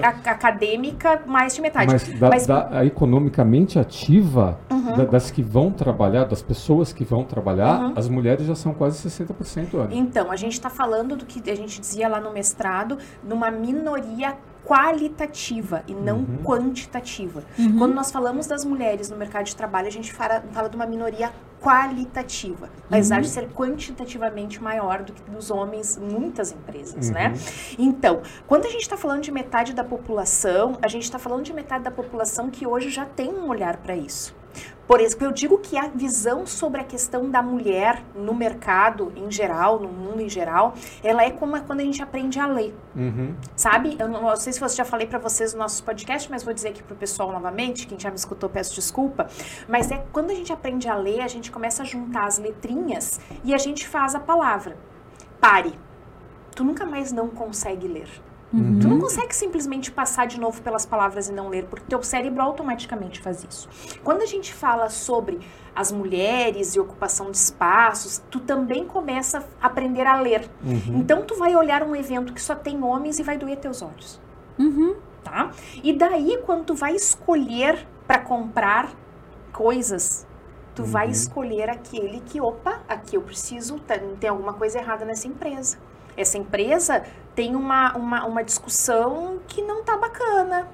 [0.50, 1.92] acadêmica, mais de metade.
[1.92, 4.96] Mas, da, Mas- da- a economicamente ativa, Uhum.
[4.98, 7.94] da- das que vão trabalhar, das pessoas que vão trabalhar, Uhum.
[7.96, 9.90] as mulheres já são quase 60%, Ana.
[9.94, 14.36] Então, a gente está falando do que a gente dizia lá no mestrado, numa minoria
[14.66, 16.38] qualitativa e não Uhum.
[16.44, 17.44] quantitativa.
[17.58, 17.78] Uhum.
[17.78, 20.86] Quando nós falamos das mulheres no mercado de trabalho, a gente fala, fala de uma
[20.86, 23.22] minoria qualitativa, apesar Uhum.
[23.22, 27.14] de ser quantitativamente maior do que dos homens em muitas empresas, Uhum.
[27.14, 27.34] né?
[27.78, 31.54] Então, quando a gente está falando de metade da população, a gente está falando de
[31.54, 34.36] metade da população que hoje já tem um olhar para isso.
[34.88, 39.30] Por exemplo, eu digo que a visão sobre a questão da mulher no mercado em
[39.30, 42.74] geral, no mundo em geral, ela é como é quando a gente aprende a ler,
[42.96, 43.36] Uhum.
[43.56, 43.96] sabe?
[44.00, 46.56] Eu não, eu sei se eu já falei para vocês no nosso podcast, mas vou
[46.56, 49.28] dizer aqui pro pessoal novamente, quem já me escutou peço desculpa,
[49.68, 53.20] mas é quando a gente aprende a ler, a gente começa a juntar as letrinhas
[53.44, 54.76] e a gente faz a palavra.
[55.40, 55.78] Pare.
[56.56, 58.10] Tu nunca mais não consegue ler.
[58.52, 58.80] Uhum.
[58.80, 62.42] Tu não consegue simplesmente passar de novo pelas palavras e não ler, porque teu cérebro
[62.42, 63.70] automaticamente faz isso.
[64.04, 65.40] Quando a gente fala sobre
[65.76, 70.50] as mulheres e ocupação de espaços, tu também começa a aprender a ler.
[70.64, 70.98] Uhum.
[71.00, 74.20] Então tu vai olhar um evento que só tem homens e vai doer teus olhos,
[74.58, 74.96] Uhum.
[75.24, 75.52] tá?
[75.84, 78.90] E daí quando tu vai escolher para comprar
[79.54, 80.26] coisas,
[80.74, 81.12] tu vai Uhum.
[81.12, 85.78] escolher aquele que, opa, aqui eu preciso, tá- tem alguma coisa errada nessa empresa.
[86.20, 87.04] Essa empresa
[87.34, 90.68] tem uma, uma, uma discussão que não tá bacana.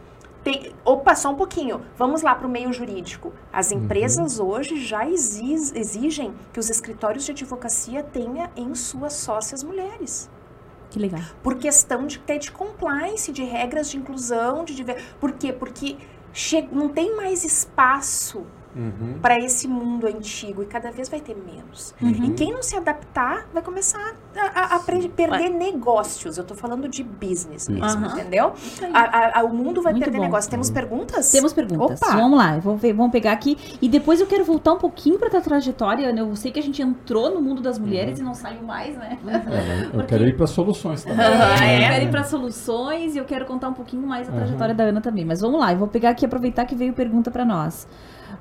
[0.43, 1.81] Tem, opa, só um pouquinho.
[1.97, 3.31] Vamos lá para o meio jurídico.
[3.51, 3.79] As Uhum.
[3.84, 10.29] empresas hoje já exigem que os escritórios de advocacia tenha em suas sócias mulheres.
[10.89, 11.21] Que legal.
[11.43, 15.03] Por questão de ter de compliance, de regras de inclusão, de diver...
[15.19, 15.51] Por quê?
[15.51, 15.97] Porque
[16.31, 19.19] che- não tem mais espaço Uhum.
[19.21, 21.95] para esse mundo antigo e cada vez vai ter menos.
[22.01, 22.09] Uhum.
[22.09, 26.38] E quem não se adaptar vai começar a, a- a perder negócios.
[26.38, 28.53] Eu tô falando de business, mesmo, entendeu?
[28.93, 30.23] A- a- a- o mundo vai Muito perder bom.
[30.25, 30.49] negócio.
[30.51, 31.31] Temos perguntas?
[31.31, 32.01] Temos perguntas.
[32.01, 32.15] Opa!
[32.15, 33.57] Vamos lá, eu vou ver- vamos pegar aqui.
[33.81, 36.11] E depois eu quero voltar um pouquinho pra tua trajetória.
[36.11, 36.21] né?
[36.21, 39.17] Eu sei que a gente entrou no mundo das mulheres e não saiu mais, né?
[39.25, 41.25] É, eu Porque- quero ir para soluções também.
[41.25, 41.85] É?
[41.85, 44.38] Eu quero ir pra soluções e eu quero contar um pouquinho mais a Uhum.
[44.38, 45.23] trajetória da Ana também.
[45.25, 47.88] Mas vamos lá, eu vou pegar aqui e aproveitar que veio pergunta pra nós.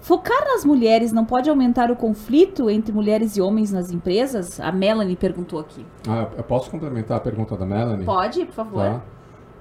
[0.05, 4.61] Focar nas mulheres não pode aumentar o conflito entre mulheres e homens nas empresas?
[4.61, 5.83] A Melanie perguntou aqui.
[6.07, 8.05] Ah, eu posso complementar a pergunta da Melanie?
[8.05, 8.83] Pode, por favor.
[8.83, 9.01] Tá?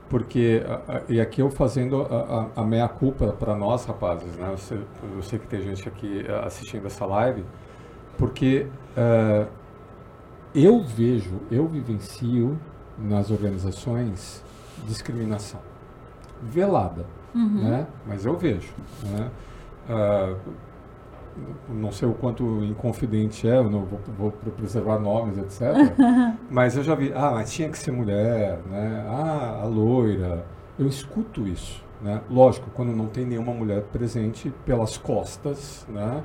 [0.09, 0.61] Porque,
[1.07, 4.49] e aqui eu fazendo a, a, a meia-culpa para nós, rapazes, né?
[4.51, 7.45] Eu sei, eu sei que tem gente aqui eh, assistindo essa live,
[8.17, 9.47] porque eh,
[10.53, 12.59] eu vejo, eu vivencio
[12.99, 14.43] nas organizações
[14.85, 15.61] discriminação
[16.41, 17.63] velada, Uhum.
[17.63, 17.87] né?
[18.05, 19.31] Mas eu vejo, né?
[19.89, 20.35] Ah,
[21.67, 25.73] não sei o quanto inconfidente é, eu não vou, vou preservar nomes, etc.
[26.49, 29.05] mas eu já vi, ah, mas tinha que ser mulher, né?
[29.07, 30.45] Ah, a loira.
[30.77, 32.21] Eu escuto isso, né?
[32.29, 36.23] Lógico, quando não tem nenhuma mulher presente pelas costas, né?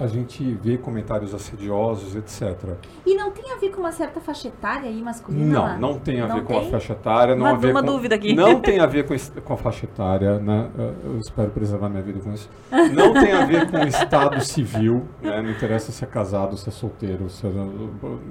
[0.00, 2.74] A gente vê comentários assediosos, etc.
[3.04, 5.44] E não tem a ver com uma certa faixa etária aí masculina?
[5.52, 5.76] Não, lá?
[5.76, 6.70] não tem a Não ver com a tem?
[6.70, 8.34] faixa etária, não Uma- a ver uma com, dúvida aqui.
[8.34, 10.70] Não tem a ver com, com a faixa etária, né?
[11.04, 12.48] Eu- espero preservar minha vida com isso.
[12.94, 15.42] Não tem a ver com o estado civil, né?
[15.42, 17.50] Não interessa se é casado, se é solteiro, se é-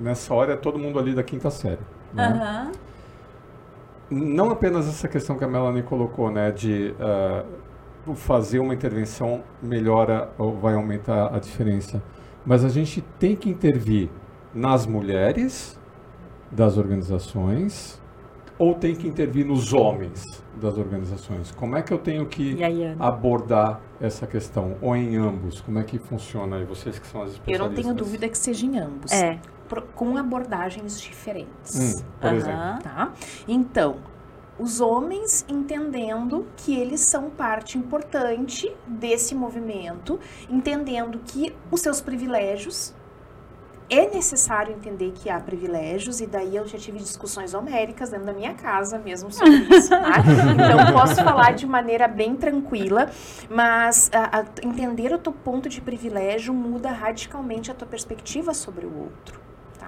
[0.02, 1.78] nessa hora é todo mundo ali da quinta série.
[2.12, 2.72] Né?
[4.10, 6.50] Não apenas essa questão que a Melanie colocou, né?
[6.52, 7.44] De ah,
[8.16, 12.02] fazer uma intervenção melhora ou vai aumentar a diferença.
[12.46, 14.10] Mas a gente tem que intervir
[14.54, 15.80] nas mulheres
[16.52, 18.02] das organizações
[18.58, 20.24] ou tem que intervir nos homens
[20.60, 21.52] das organizações?
[21.52, 24.76] Como é que eu tenho que E aí, abordar essa questão?
[24.82, 25.62] Ou em ambos?
[25.62, 26.66] Como é que funciona aí?
[26.66, 27.76] Vocês que são as Eu especialistas.
[27.78, 29.12] não tenho dúvida que seja em ambos.
[29.12, 29.40] É.
[29.70, 31.76] Pro- com abordagens diferentes.
[32.00, 32.36] Hum, por Aham.
[32.38, 32.84] exemplo.
[32.84, 33.12] Tá?
[33.48, 33.96] Então,
[34.60, 40.20] os homens entendendo que eles são parte importante desse movimento,
[40.50, 42.94] entendendo que os seus privilégios
[43.92, 48.34] é necessário entender que há privilégios, e daí eu já tive discussões homéricas dentro da
[48.34, 50.22] minha casa mesmo sobre isso, tá?
[50.54, 53.10] Então, posso falar de maneira bem tranquila,
[53.50, 58.86] mas a- a- entender o teu ponto de privilégio muda radicalmente a tua perspectiva sobre
[58.86, 59.40] o outro.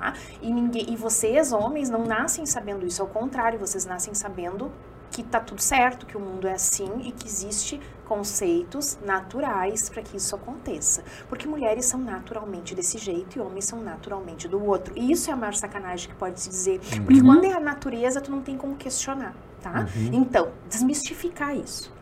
[0.02, 0.14] Tá?
[0.42, 4.72] E, ninguém, e vocês, homens, não nascem sabendo isso, ao contrário, vocês nascem sabendo
[5.12, 10.02] que tá tudo certo, que o mundo é assim e que existe conceitos naturais para
[10.02, 11.04] que isso aconteça.
[11.30, 14.94] Porque mulheres são naturalmente desse jeito e homens são naturalmente do outro.
[14.98, 16.80] E isso é a maior sacanagem que pode se dizer.
[17.06, 17.26] Porque Uhum.
[17.26, 19.82] quando é a natureza, tu não tem como questionar, tá?
[19.82, 20.10] Uhum.
[20.14, 21.94] Então, desmistificar isso.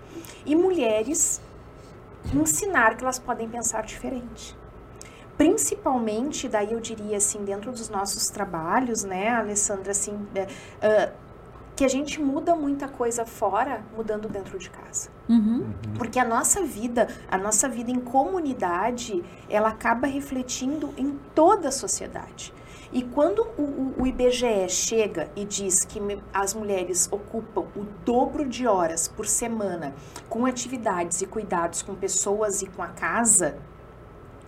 [0.46, 1.42] E mulheres
[2.34, 4.56] ensinar que elas podem pensar diferente.
[5.40, 10.46] Principalmente, daí eu diria assim, dentro dos nossos trabalhos, né, Alessandra, assim, é,
[10.82, 11.14] ah,
[11.78, 15.10] que a gente muda muita coisa fora, mudando dentro de casa.
[15.30, 15.72] Uhum.
[15.98, 21.72] Porque a nossa vida, a nossa vida em comunidade, ela acaba refletindo em toda a
[21.72, 22.54] sociedade.
[22.92, 27.86] E quando o, o- o IBGE chega e diz que me- as mulheres ocupam o
[28.04, 29.94] dobro de horas por semana
[30.28, 33.56] com atividades e cuidados com pessoas e com a casa,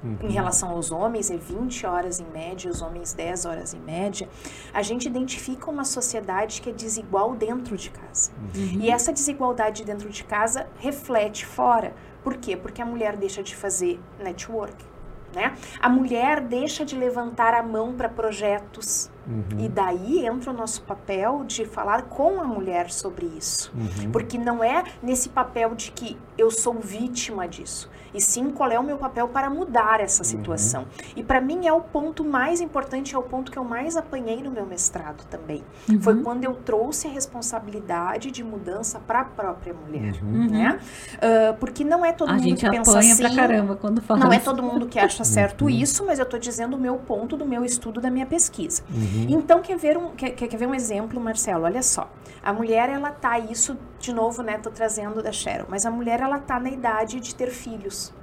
[0.04, 4.28] em relação aos homens, é 20 horas em média, os homens 10 horas em média,
[4.74, 8.32] a gente identifica uma sociedade que é desigual dentro de casa.
[8.80, 11.94] E essa desigualdade dentro de casa reflete fora.
[12.24, 12.56] Por quê?
[12.58, 14.92] Porque a mulher deixa de fazer network.
[15.34, 15.56] Né?
[15.80, 19.10] A mulher deixa de levantar a mão para projetos.
[19.58, 23.72] E daí entra o nosso papel de falar com a mulher sobre isso.
[23.74, 24.12] Uhum.
[24.12, 27.90] Porque não é nesse papel de que eu sou vítima disso.
[28.13, 30.86] E sim, qual é o meu papel para mudar essa situação.
[31.15, 34.41] E para mim é o ponto mais importante, é o ponto que eu mais apanhei
[34.43, 35.63] no meu mestrado também.
[36.02, 40.15] Foi quando eu trouxe a responsabilidade de mudança para a própria mulher.
[40.21, 40.47] Uhum.
[40.50, 40.80] Né?
[41.21, 43.24] Ah, porque não é todo A mundo gente que pensa apanha assim.
[43.24, 45.69] pra caramba quando fala Não é todo mundo que acha certo Uhum.
[45.69, 48.84] isso, mas eu estou dizendo o meu ponto do meu estudo, da minha pesquisa.
[48.89, 49.28] Uhum.
[49.30, 51.65] Então, quer ver, um, quer quer ver um exemplo, Marcelo?
[51.65, 52.10] Olha só.
[52.43, 56.20] A mulher, ela tá, isso de novo, né, tô trazendo da Cheryl, mas a mulher,
[56.20, 58.14] ela tá na idade de ter filhos,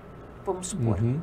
[0.44, 0.98] vamos supor.
[1.00, 1.20] Uhum.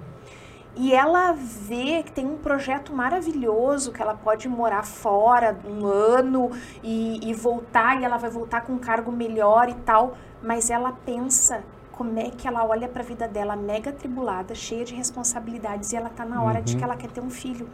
[0.78, 6.52] E ela vê que tem um projeto maravilhoso, que ela pode morar fora um ano
[6.84, 10.92] e, e voltar, e ela vai voltar com um cargo melhor e tal, mas ela
[11.06, 11.64] pensa
[11.94, 15.96] como é que ela olha para a vida dela mega tribulada, cheia de responsabilidades, e
[15.96, 16.80] ela tá na hora de Uhum.
[16.80, 17.70] que ela quer ter um filho.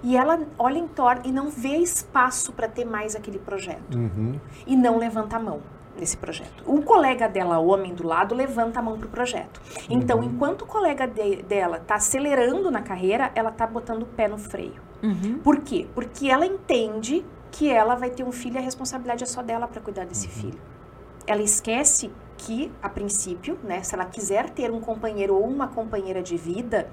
[0.00, 4.38] E ela olha em torno e não vê espaço para ter mais aquele projeto Uhum.
[4.64, 5.60] e não levanta a mão
[5.98, 6.62] nesse projeto.
[6.66, 9.60] O colega dela, homem do lado, levanta a mão pro projeto.
[9.88, 14.26] Então, enquanto o colega de- dela tá acelerando na carreira, ela tá botando o pé
[14.28, 14.82] no freio.
[15.02, 15.38] Uhum.
[15.42, 15.86] Por quê?
[15.94, 19.68] Porque ela entende que ela vai ter um filho e a responsabilidade é só dela
[19.68, 20.58] para cuidar desse filho.
[21.26, 26.20] Ela esquece que, a princípio, né, se ela quiser ter um companheiro ou uma companheira
[26.22, 26.88] de vida,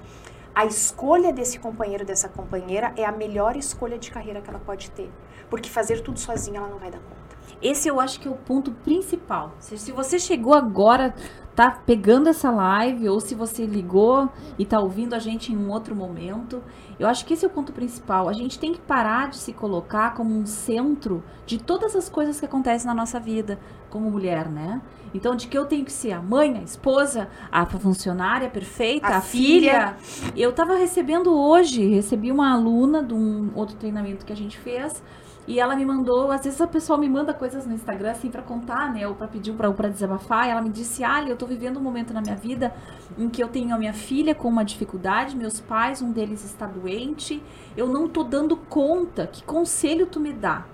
[0.54, 4.90] a escolha desse companheiro, dessa companheira, é a melhor escolha de carreira que ela pode
[4.90, 5.10] ter.
[5.50, 7.21] Porque fazer tudo sozinha ela não vai dar conta.
[7.62, 9.52] Esse eu acho que é o ponto principal.
[9.58, 11.14] Se, se você chegou agora,
[11.54, 15.70] tá pegando essa live, ou se você ligou e tá ouvindo a gente em um
[15.70, 16.62] outro momento,
[16.98, 18.28] eu acho que esse é o ponto principal.
[18.28, 22.40] A gente tem que parar de se colocar como um centro de todas as coisas
[22.40, 23.58] que acontecem na nossa vida
[23.90, 24.80] como mulher, né?
[25.14, 29.16] Então, de que eu tenho que ser a mãe, a esposa, a funcionária perfeita, A
[29.18, 29.96] a, filha.
[30.34, 35.02] Eu tava recebendo hoje, recebi uma aluna de um outro treinamento que a gente fez.
[35.46, 38.42] E ela me mandou, às vezes a pessoa me manda coisas no Instagram assim pra
[38.42, 40.46] contar, né, ou pra pedir pra, pra desabafar.
[40.46, 42.72] E ela me disse: "Ali, eu tô vivendo um momento na minha vida
[43.18, 46.66] em que eu tenho a minha filha com uma dificuldade, meus pais, um deles está
[46.66, 47.42] doente,
[47.76, 49.26] eu não tô dando conta.
[49.26, 50.64] Que conselho tu me dá?"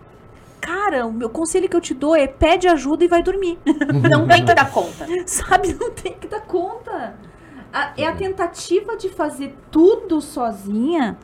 [0.60, 3.58] Cara, o meu conselho que eu te dou é pede ajuda e vai dormir.
[4.10, 5.06] Não tem que dar conta.
[5.24, 5.72] Sabe?
[5.72, 7.14] Não tem que dar conta.
[7.72, 11.16] A- é a tentativa de fazer tudo sozinha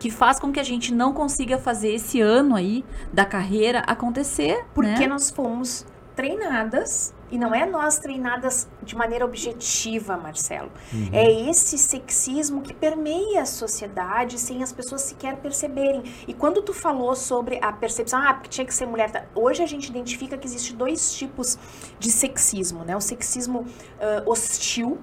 [0.00, 2.82] que faz com que a gente não consiga fazer esse ano aí
[3.12, 4.64] da carreira acontecer.
[4.74, 5.06] Porque né?
[5.06, 5.86] nós fomos
[6.16, 10.70] treinadas, e não é nós treinadas de maneira objetiva, Marcelo.
[11.12, 16.02] É esse sexismo que permeia a sociedade sem as pessoas sequer perceberem.
[16.26, 19.10] E quando tu falou sobre a percepção, ah, porque tinha que ser mulher.
[19.10, 19.24] tá?
[19.34, 21.56] Hoje a gente identifica que existe dois tipos
[21.98, 22.96] de sexismo, né?
[22.96, 23.64] O sexismo
[24.00, 24.98] ah, hostil,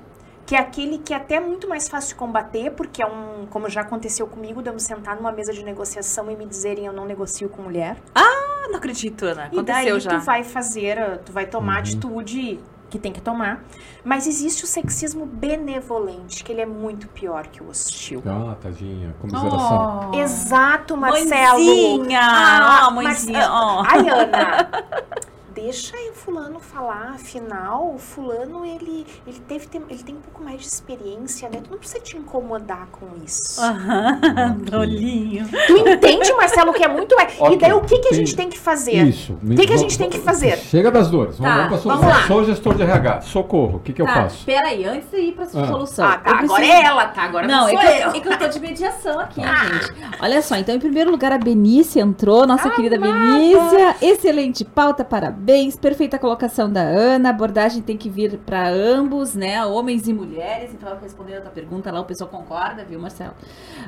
[0.47, 3.69] que é aquele que é até muito mais fácil de combater, porque é um, como
[3.69, 6.93] já aconteceu comigo, de eu me sentar numa mesa de negociação e me dizerem eu
[6.93, 7.97] não negocio com mulher.
[8.15, 9.49] Ah, não acredito, Ana.
[9.51, 10.09] E daí Aconteceu já.
[10.11, 13.61] tu vai fazer, uh, tu vai tomar a atitude que tem que tomar.
[14.05, 18.23] Mas existe o sexismo benevolente, que ele é muito pior que o hostil.
[18.25, 19.13] Ah, tadinha.
[19.19, 20.11] Comiseração.
[20.13, 20.17] Oh.
[20.17, 21.29] Exato, Marcelo.
[21.59, 22.19] Mãezinha!
[22.23, 23.83] Ah, Ah, mãezinha, mas, ó.
[23.85, 24.69] Ai, Ana.
[25.57, 30.43] Deixa aí o fulano falar, afinal, o fulano, ele, ele, ter, ele tem um pouco
[30.43, 31.59] mais de experiência, né?
[31.63, 33.59] Tu não precisa te incomodar com isso.
[33.59, 35.47] Aham, Dolinho.
[35.65, 37.33] Tu entende, Marcelo, que é muito mais...
[37.33, 39.03] E Ok, daí, o que, que a gente tem- que fazer?
[39.07, 39.33] Isso.
[39.43, 40.57] O que, que a gente tem que fazer?
[40.57, 41.37] Chega das dores.
[41.37, 42.01] Tá, vamos, pra solução.
[42.07, 42.27] vamos lá.
[42.27, 43.21] Sou gestor de RH.
[43.21, 43.77] Socorro.
[43.77, 44.45] O que, que eu tá, faço?
[44.45, 45.67] peraí, antes de ir pra sua Ah.
[45.67, 46.05] solução.
[46.07, 47.23] Ah, tá, eu agora preciso- é ela, tá?
[47.23, 47.91] Agora Não, não, é sou que, eu.
[47.91, 49.93] eu, é que eu tô de mediação aqui, gente.
[50.21, 53.13] Olha só, então, em primeiro lugar, a Benícia entrou, nossa querida Amada.
[53.13, 53.95] Benícia.
[54.01, 55.46] Excelente pauta, parabéns.
[55.47, 57.29] Bens, perfeita colocação da Ana.
[57.29, 59.65] A abordagem tem que vir para ambos, né?
[59.65, 60.73] Homens e mulheres.
[60.73, 63.31] Então, respondendo a tua pergunta lá, o pessoal concorda, viu, Marcelo?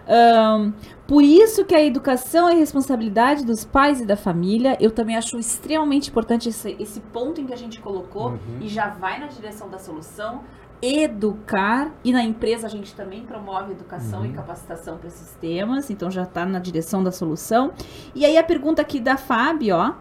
[0.08, 0.72] Um,
[1.06, 4.78] por isso que a educação é responsabilidade dos pais e da família.
[4.80, 8.60] Eu também acho extremamente importante esse, esse ponto em que a gente colocou Uhum.
[8.62, 10.40] e já vai na direção da solução.
[10.82, 14.34] Educar, e na empresa a gente também promove educação e Uhum.
[14.36, 17.74] capacitação para esses temas, então já está na direção da solução.
[18.16, 19.94] E aí a pergunta aqui da Fábio, ó.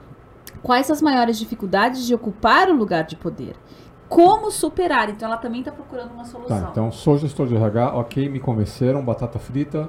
[0.62, 3.54] Quais as maiores dificuldades de ocupar o lugar de poder?
[4.08, 5.10] Como superar?
[5.10, 6.60] Então ela também está procurando uma solução.
[6.62, 9.88] Tá, então sou gestor de RH, ok, me convenceram, batata frita,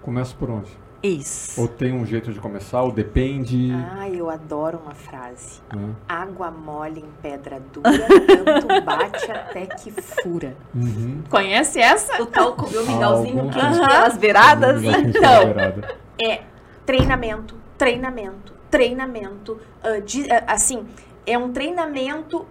[0.00, 0.70] começo por onde?
[1.02, 1.60] Isso.
[1.60, 3.72] Ou tem um jeito de começar, ou depende.
[3.98, 5.60] Ah, eu adoro uma frase.
[5.74, 5.88] né?
[6.08, 10.56] Água mole em pedra dura, tanto bate até que fura.
[10.72, 11.22] Uhum.
[11.28, 12.22] Conhece essa?
[12.22, 13.88] O tal comeu mingauzinho Algum quente tipo.
[13.88, 14.82] pelas beiradas.
[14.84, 15.44] Então.
[15.46, 15.94] Beirada.
[16.24, 16.42] É
[16.86, 19.60] treinamento, treinamento, treinamento.
[19.82, 20.84] ah, di- ah, assim,
[21.26, 22.44] é um treinamento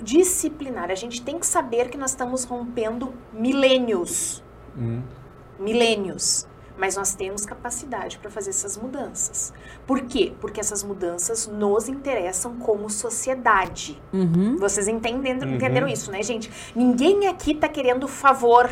[0.00, 0.90] disciplinar.
[0.90, 4.42] A gente tem que saber que nós estamos rompendo milênios.
[4.76, 5.02] Hum.
[5.58, 6.46] milênios.
[6.76, 9.52] Mas nós temos capacidade para fazer essas mudanças.
[9.86, 10.32] Por quê?
[10.40, 14.02] Porque essas mudanças nos interessam como sociedade.
[14.12, 14.56] Uhum.
[14.58, 15.54] Vocês entendem, Uhum.
[15.54, 16.50] entenderam isso, né, gente?
[16.74, 18.68] Ninguém aqui tá querendo favor.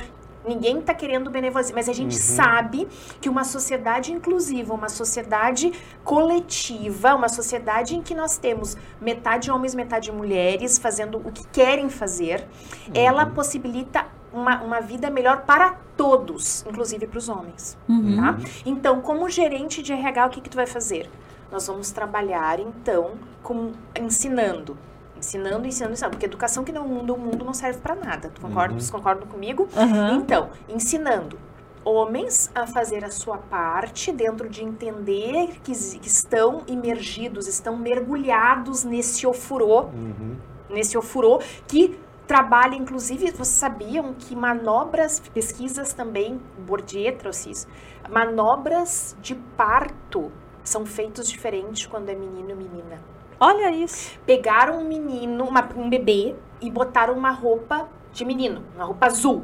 [0.46, 2.20] Ninguém tá querendo benevolência, mas a gente Uhum.
[2.20, 2.88] sabe
[3.20, 5.72] que uma sociedade inclusiva, uma sociedade
[6.04, 11.88] coletiva, uma sociedade em que nós temos metade homens, metade mulheres fazendo o que querem
[11.88, 12.46] fazer,
[12.94, 18.16] ela possibilita uma, uma vida melhor para todos, inclusive para os homens Uhum.
[18.16, 18.38] tá?
[18.64, 21.08] Então, como gerente de RH, o que, que tu vai fazer?
[21.50, 24.76] Nós vamos trabalhar, então, com ensinando.
[25.22, 26.10] Ensinando, ensinando, ensinando.
[26.10, 28.28] Porque educação que não muda o mundo não serve para nada.
[28.28, 28.74] Tu concorda?
[28.74, 28.80] Uhum.
[28.80, 29.68] Vocês concordam comigo?
[29.76, 30.16] Aham.
[30.16, 31.38] Então, ensinando
[31.84, 38.84] homens a fazer a sua parte dentro de entender que, que estão imergidos, estão mergulhados
[38.84, 40.36] nesse ofurô Uhum.
[40.68, 47.66] nesse ofurô, que trabalha, inclusive, vocês sabiam que manobras, pesquisas também, Bourdieu trouxe isso,
[48.08, 50.30] manobras de parto
[50.64, 53.11] são feitos diferentes quando é menino e menina.
[53.44, 54.12] Olha isso.
[54.24, 59.42] Pegaram um menino, uma- um bebê, e botaram uma roupa de menino, uma roupa azul.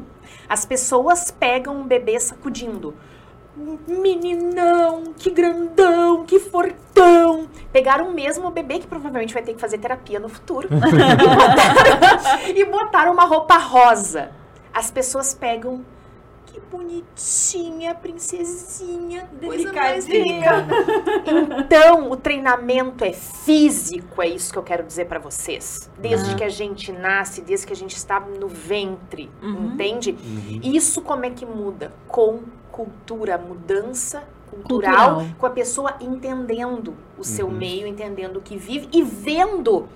[0.48, 2.94] As pessoas pegam um bebê sacudindo.
[3.88, 7.48] Meninão, que grandão, que fortão.
[7.72, 12.56] Pegaram o mesmo bebê, que provavelmente vai ter que fazer terapia no futuro, e, botaram,
[12.56, 14.30] e botaram uma roupa rosa.
[14.72, 15.84] As pessoas pegam.
[16.70, 20.66] Bonitinha, princesinha, Delicadinha.
[20.66, 21.60] linda.
[21.60, 25.90] Então, o treinamento é físico, é isso que eu quero dizer pra vocês.
[25.98, 26.34] Desde Ah.
[26.34, 29.72] que a gente nasce, desde que a gente está no ventre, Uhum.
[29.72, 30.12] entende?
[30.12, 30.60] Uhum.
[30.62, 31.92] Isso como é que muda?
[32.06, 35.34] Com cultura, mudança cultural, Cultural.
[35.38, 37.52] com a pessoa entendendo o seu Uhum.
[37.52, 39.88] meio, entendendo o que vive e vendo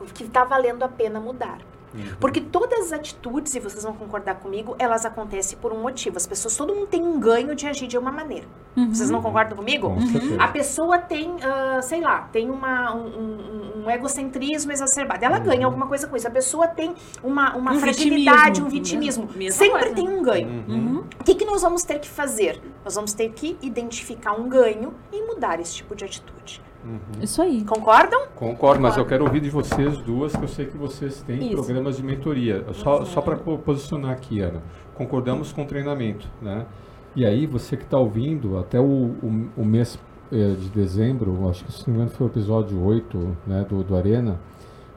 [0.00, 1.58] o que está valendo a pena mudar.
[1.94, 2.16] Uhum.
[2.20, 6.16] Porque todas as atitudes, e vocês vão concordar comigo, elas acontecem por um motivo.
[6.16, 8.46] As pessoas, todo mundo tem um ganho de agir de uma maneira.
[8.76, 8.92] Uhum.
[8.92, 9.88] Vocês não concordam comigo?
[9.88, 10.42] Com.
[10.42, 15.24] A pessoa tem, ah, sei lá, tem uma, um, um- um egocentrismo exacerbado.
[15.24, 15.44] Ela Uhum.
[15.44, 16.26] ganha alguma coisa com isso.
[16.26, 18.66] A pessoa tem uma, uma Um fragilidade, vitimismo.
[18.66, 19.22] um vitimismo.
[19.26, 19.94] Mesma- mesma Sempre coisa.
[19.94, 20.64] tem um ganho.
[20.68, 21.04] Uhum.
[21.20, 22.60] O que, que nós vamos ter que fazer?
[22.84, 26.60] Nós vamos ter que identificar um ganho e mudar esse tipo de atitude.
[26.84, 27.22] Uhum.
[27.22, 27.64] Isso aí.
[27.64, 28.26] Concordam?
[28.34, 31.54] Concordo, mas eu quero ouvir de vocês duas, que eu sei que vocês têm Isso.
[31.54, 32.64] programas de mentoria.
[32.72, 34.62] Só, só para posicionar aqui, Ana.
[34.94, 36.66] Concordamos com o treinamento, né?
[37.16, 39.98] E aí, você que está ouvindo, até o, o, o mês
[40.32, 43.84] eh, de dezembro, acho que se não me engano foi o episódio 8 né, do,
[43.84, 44.40] do Arena,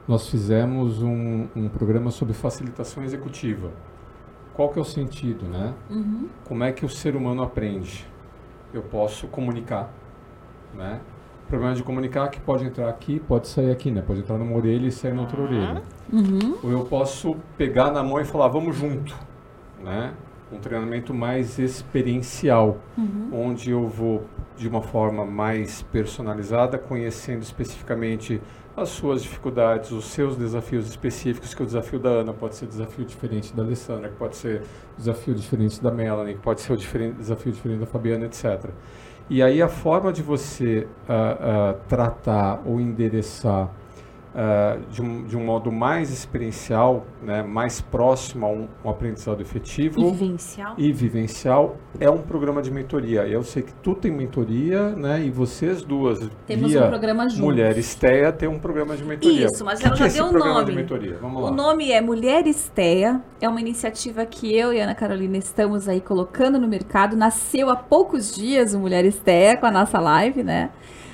[0.06, 3.70] nós fizemos um, um programa sobre facilitação executiva.
[4.54, 5.74] Qual que é o sentido, né?
[5.88, 6.28] Uhum.
[6.44, 8.04] Como é que o ser humano aprende?
[8.74, 9.92] Eu posso comunicar,
[10.74, 11.00] né?
[11.48, 14.02] O problema de comunicar é que pode entrar aqui, pode sair aqui, né?
[14.06, 15.82] Pode entrar numa orelha e sair na outra orelha.
[16.12, 16.58] Uhum.
[16.62, 19.16] Ou eu posso pegar na mão e falar, vamos junto,
[19.82, 20.12] né?
[20.52, 23.30] Um treinamento mais experiencial, Uhum.
[23.32, 24.24] onde eu vou
[24.58, 28.42] de uma forma mais personalizada, conhecendo especificamente
[28.76, 33.06] as suas dificuldades, os seus desafios específicos, que o desafio da Ana pode ser desafio
[33.06, 34.62] diferente da Alessandra, que pode ser
[34.98, 38.70] desafio diferente da Melanie, que pode ser o diferente, desafio diferente da Fabiana, etc.
[39.30, 43.68] E aí a forma de você ah, ah, tratar ou endereçar
[44.34, 49.40] ah, de, um, de um modo mais experiencial, né, mais próximo a um, um aprendizado
[49.40, 50.74] efetivo E vivencial.
[50.76, 53.26] e vivencial é um programa de mentoria.
[53.26, 55.24] Eu sei que tu tem mentoria, né?
[55.24, 57.40] E vocês duas, Temos via um programa juntos.
[57.40, 59.46] Mulheres TEA, tem um programa de mentoria.
[59.46, 60.86] Isso, mas que ela que já é deu o nome.
[61.22, 66.00] O nome é Mulheres Teia, é uma iniciativa que eu e Ana Carolina estamos aí
[66.00, 67.16] colocando no mercado.
[67.16, 70.70] Nasceu há poucos dias o Mulheres Teia com a nossa live, né?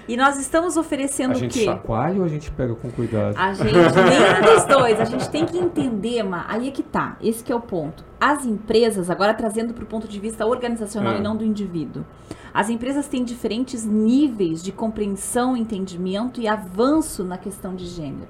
[0.06, 1.64] E nós estamos oferecendo A o gente quê?
[1.64, 3.34] chacoalha ou a gente pega com cuidado?
[3.38, 5.00] A gente, nenhum dos dois.
[5.00, 7.16] A gente tem que entender, Ma, aí é que tá.
[7.22, 8.04] Esse que é o ponto.
[8.20, 11.18] As empresas, agora trazendo para o ponto de vista organizacional É.
[11.18, 12.04] e não do indivíduo.
[12.52, 18.28] As empresas têm diferentes níveis de compreensão, entendimento e avanço na questão de gênero.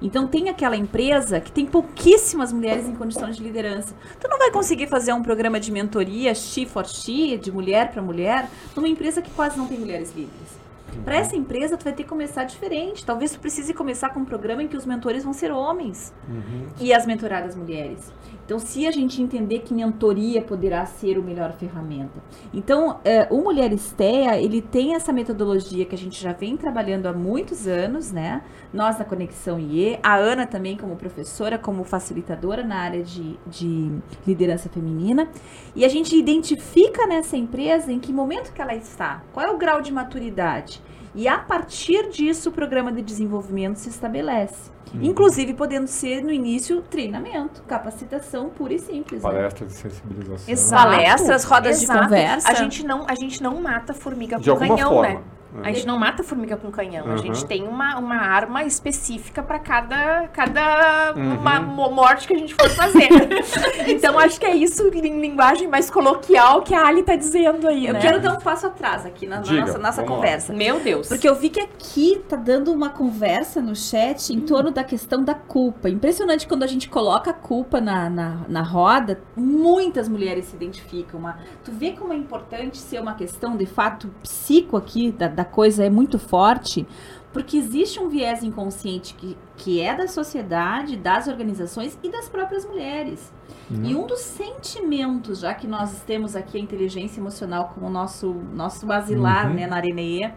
[0.00, 3.94] Então tem aquela empresa que tem pouquíssimas mulheres em condições de liderança.
[4.18, 8.02] Tu não vai conseguir fazer um programa de mentoria she for she, de mulher para
[8.02, 10.61] mulher, numa empresa que quase não tem mulheres líderes.
[11.04, 13.04] Para essa empresa, tu vai ter que começar diferente.
[13.04, 16.66] Talvez tu precise começar com um programa em que os mentores vão ser homens Uhum.
[16.80, 18.12] e as mentoradas mulheres.
[18.52, 22.22] Então, se a gente entender que mentoria poderá ser o melhor ferramenta.
[22.52, 27.06] Então, eh, o Mulher Estea, ele tem essa metodologia que a gente já vem trabalhando
[27.06, 28.42] há muitos anos, né?
[28.70, 33.90] Nós na Conexão IE, a Ana também como professora, como facilitadora na área de, de
[34.26, 35.30] liderança feminina.
[35.74, 39.56] E a gente identifica nessa empresa em que momento que ela está, qual é o
[39.56, 40.82] grau de maturidade.
[41.14, 44.70] E a partir disso, o programa de desenvolvimento se estabelece.
[45.00, 49.22] Inclusive, podendo ser no início treinamento, capacitação pura e simples.
[49.22, 49.30] né?
[49.30, 50.52] Palestra de sensibilização.
[50.52, 50.82] Exato.
[50.90, 52.02] Palestras, rodas de Exato.
[52.04, 52.48] conversa.
[52.50, 55.08] A gente não, a gente não mata formiga De com canhão, forma.
[55.14, 55.20] né?
[55.62, 57.06] A gente não mata formiga com canhão.
[57.06, 57.18] A Uhum.
[57.18, 61.34] gente tem uma, uma arma específica para cada, cada Uhum.
[61.38, 63.08] uma mo- morte que a gente for fazer.
[63.88, 67.86] então, acho que é isso em linguagem mais coloquial que a Ali tá dizendo aí,
[67.86, 68.00] Eu né?
[68.00, 70.16] quero dar um passo atrás aqui na, na Diga, nossa, nossa vamos lá.
[70.16, 70.52] conversa.
[70.52, 71.08] Meu Deus.
[71.08, 75.22] Porque eu vi que aqui tá dando uma conversa no chat em torno da questão
[75.24, 75.88] da culpa.
[75.88, 81.20] Impressionante quando a gente coloca a culpa na, na, na roda, muitas mulheres se identificam.
[81.20, 85.41] Uma, tu vê como é importante ser uma questão, de fato, psico aqui da, da
[85.44, 86.86] coisa é muito forte,
[87.32, 92.64] porque existe um viés inconsciente que, que é da sociedade, das organizações e das próprias
[92.66, 93.32] mulheres.
[93.70, 98.84] E um dos sentimentos, já que nós temos aqui a inteligência emocional como nosso, nosso
[98.84, 99.54] basilar Uhum.
[99.54, 100.34] né, na Areneia,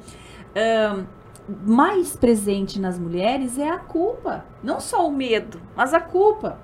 [0.55, 1.03] ahn,
[1.65, 4.45] mais presente nas mulheres é a culpa.
[4.63, 6.59] Não só o medo, mas a culpa.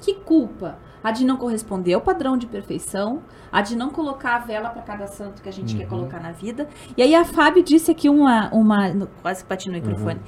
[0.00, 0.78] Que culpa?
[1.02, 4.82] A de não corresponder ao padrão de perfeição, a de não colocar a vela para
[4.82, 6.68] cada santo que a gente quer colocar na vida.
[6.96, 8.48] E aí a Fábio disse aqui uma.
[8.52, 10.20] uma quase que bati no microfone.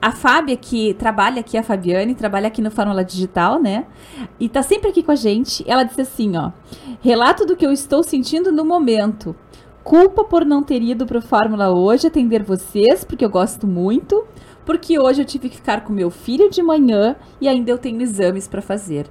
[0.00, 3.86] A Fábia, que trabalha aqui, a Fabiane, trabalha aqui no Fórmula Digital, né?
[4.38, 5.64] E tá sempre aqui com a gente.
[5.66, 6.52] Ela disse assim, ó.
[7.00, 9.34] Relato do que eu estou sentindo no momento.
[9.82, 14.26] Culpa por não ter ido pro Fórmula hoje atender vocês, porque eu gosto muito.
[14.66, 18.02] Porque hoje eu tive que ficar com meu filho de manhã e ainda eu tenho
[18.02, 19.06] exames para fazer.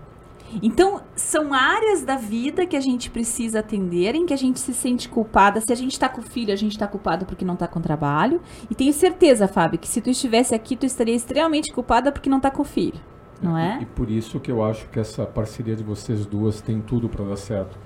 [0.62, 4.74] Então, são áreas da vida que a gente precisa atender, em que a gente se
[4.74, 5.60] sente culpada.
[5.62, 7.82] Se a gente tá com o filho, a gente tá culpado porque não tá com
[7.82, 8.42] trabalho.
[8.70, 12.40] E tenho certeza, Fábio, que se tu estivesse aqui, tu estaria extremamente culpada porque não
[12.40, 13.00] tá com o filho.
[13.42, 13.82] Não E, é?
[13.82, 17.24] e por isso que eu acho que essa parceria de vocês duas tem tudo para
[17.26, 17.78] dar certo.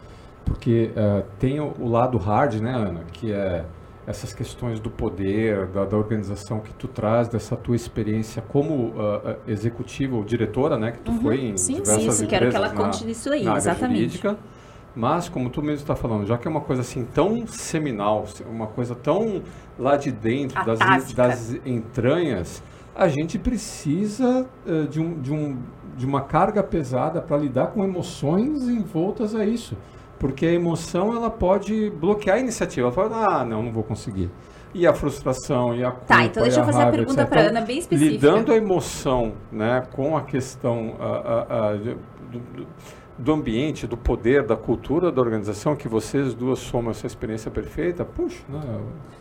[0.45, 3.03] Porque eh, tem o, o lado hard, né, Ana?
[3.11, 3.65] Que é
[4.11, 9.35] essas questões do poder, da, da organização que tu traz, dessa tua experiência como ah,
[9.47, 10.91] executiva ou diretora, né?
[10.91, 11.57] Que tu foi em Uhum.
[11.57, 13.95] Sim, diversas Isso, quero que ela empresas na- conte disso aí, na área exatamente.
[13.97, 14.37] jurídica.
[14.95, 18.67] Mas, como tu mesmo está falando, já que é uma coisa assim tão seminal, uma
[18.67, 19.41] coisa tão
[19.79, 22.61] lá de dentro, das, das entranhas,
[22.93, 25.57] a gente precisa eh, de, um, de, um,
[25.95, 29.77] de uma carga pesada para lidar com emoções envoltas a isso.
[30.21, 32.85] Porque a emoção ela pode bloquear a iniciativa.
[32.87, 34.29] Ela fala, ah, não, não vou conseguir.
[34.71, 37.29] E a frustração, e a culpa, Tá, então deixa eu fazer a raiva, pergunta etc.
[37.33, 38.11] para Ana bem específica.
[38.27, 41.73] Lidando a emoção né, com a questão ah, ah, ah,
[42.31, 42.67] do, do-
[43.21, 48.03] do ambiente, do poder, da cultura da organização, que vocês duas somam essa experiência perfeita,
[48.03, 48.59] puxa, né,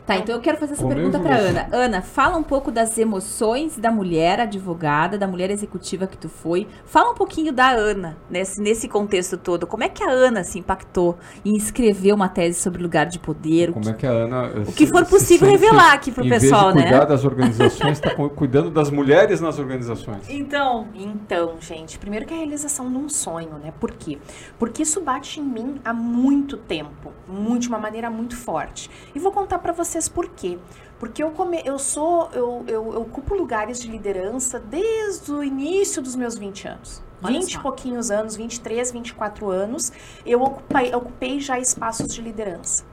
[0.06, 1.68] Tá, então eu quero fazer essa pergunta para Ana.
[1.70, 6.66] Ana, fala um pouco das emoções da mulher advogada, da mulher executiva que tu foi.
[6.84, 9.68] Fala um pouquinho da Ana nesse, nesse contexto todo.
[9.68, 13.70] Como é que a Ana se impactou em escrever uma tese sobre lugar de poder?
[13.72, 14.46] Como que- é que a Ana...
[14.66, 17.06] o que for possível revelar aqui pro em pessoal, vez de cuidar né?
[17.06, 20.28] das organizações, está cuidando das mulheres nas organizações.
[20.28, 23.72] Então, Então, gente, primeiro que é a realização de um sonho, né?
[23.78, 24.18] Por quê?
[24.58, 28.90] Porque isso bate em mim há muito tempo, muito, de uma maneira muito forte.
[29.14, 30.58] E vou contar pra vocês por quê.
[30.98, 36.02] Porque eu, come, eu sou, eu, eu, eu ocupo lugares de liderança desde o início
[36.02, 37.02] dos meus 20 anos.
[37.22, 39.92] Olha 20 e pouquinhos anos, 23, 24 anos,
[40.24, 42.84] eu ocupei, ocupei já espaços de liderança.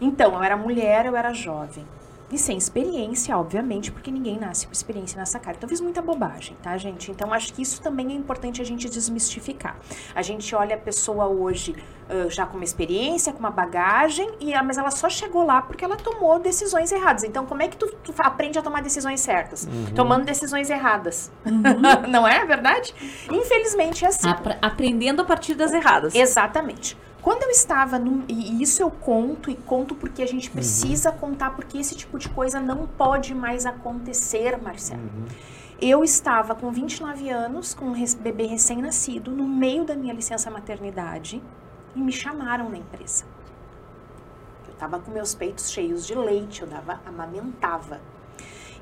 [0.00, 1.86] Então, eu era mulher, eu era jovem.
[2.30, 5.56] E sem experiência, obviamente, porque ninguém nasce com experiência nessa cara.
[5.56, 7.08] Então, eu fiz muita bobagem, tá, gente?
[7.10, 9.76] Então, acho que isso também é importante a gente desmistificar.
[10.12, 11.76] A gente olha a pessoa hoje
[12.08, 15.62] ah, já com uma experiência, com uma bagagem, e, ah, mas ela só chegou lá
[15.62, 17.22] porque ela tomou decisões erradas.
[17.22, 19.68] Então, como é que tu, tu aprende a tomar decisões certas?
[19.94, 21.30] Tomando decisões erradas.
[22.08, 22.92] Não é verdade?
[23.30, 24.28] Infelizmente é assim.
[24.28, 26.12] apra- aprendendo a partir das erradas.
[26.14, 26.96] Exatamente.
[27.26, 31.56] Quando eu estava no, e isso eu conto e conto porque a gente precisa contar
[31.56, 35.02] porque esse tipo de coisa não pode mais acontecer, Marcelo.
[35.02, 35.26] Uhum.
[35.80, 41.42] Eu estava com 29 anos, com um bebê recém-nascido, no meio da minha licença maternidade,
[41.96, 43.24] e me chamaram na empresa.
[44.68, 48.00] Eu estava com meus peitos cheios de leite, eu dava, amamentava.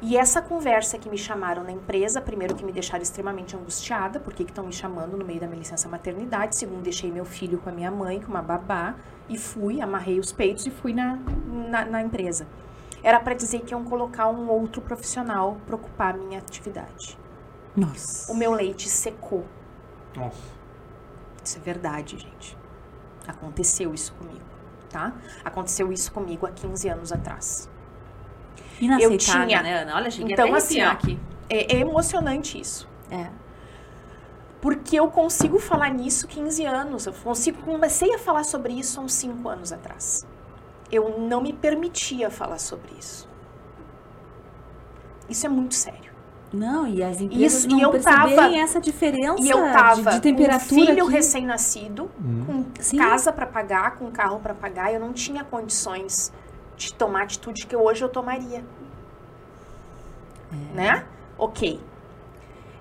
[0.03, 4.35] E essa conversa que me chamaram na empresa, primeiro que me deixaram extremamente angustiada, por
[4.35, 6.57] que estão me chamando no meio da minha licença maternidade?
[6.57, 8.95] Segundo, deixei meu filho com a minha mãe, com uma babá,
[9.29, 12.47] e fui, amarrei os peitos e fui na, na, na empresa.
[13.03, 17.19] Era para dizer que iam colocar um outro profissional para ocupar a minha atividade.
[17.77, 18.31] Nossa.
[18.33, 19.45] O meu leite secou.
[20.17, 20.55] Nossa.
[21.43, 22.57] Isso é verdade, gente.
[23.27, 24.45] Aconteceu isso comigo,
[24.89, 25.13] tá?
[25.45, 27.69] Aconteceu isso comigo há 15 anos atrás.
[28.81, 29.97] Inaceitável, eu tinha- né, Ana?
[29.97, 31.19] Olha, cheguei Então, até a assim, ó, aqui.
[31.49, 32.89] É, é emocionante isso.
[33.11, 33.27] É.
[34.61, 37.07] Porque eu consigo falar nisso 15 anos.
[37.07, 40.27] Eu consigo, comecei a falar sobre isso há uns 5 anos atrás.
[40.91, 43.29] Eu não me permitia falar sobre isso.
[45.29, 46.13] Isso é muito sério.
[46.53, 50.11] Não, e as empresas Isso, não e eu perceberem tava- essa diferença E eu tava
[50.11, 52.45] de, de temperatura com um filho recém-nascido, Hum.
[52.47, 52.97] com Sim.
[52.97, 56.33] casa para pagar, com carro para pagar, eu não tinha condições
[56.77, 58.65] de tomar a atitude que hoje eu tomaria.
[60.53, 60.75] É.
[60.75, 61.07] Né?
[61.39, 61.81] Ok.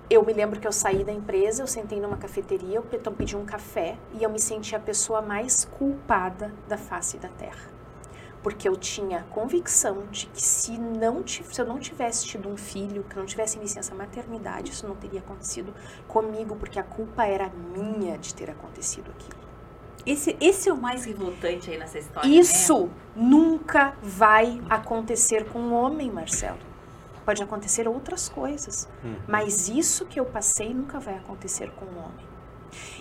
[0.08, 3.36] Eu me lembro que eu saí da empresa, eu sentei numa cafeteria, eu então pedi
[3.36, 7.72] um café e eu me senti a pessoa mais culpada da face da terra.
[8.42, 13.02] Porque eu tinha convicção de que se, não, se eu não tivesse tido um filho,
[13.04, 15.74] que eu não tivesse licença maternidade, isso não teria acontecido
[16.06, 19.33] comigo, porque a culpa era minha de ter acontecido aquilo.
[20.06, 22.28] Esse, esse é o mais revoltante aí nessa história.
[22.28, 26.58] Isso nunca vai acontecer com um homem, Marcelo.
[27.24, 29.14] Pode acontecer outras coisas, Uhum.
[29.26, 32.26] mas isso que eu passei nunca vai acontecer com um homem.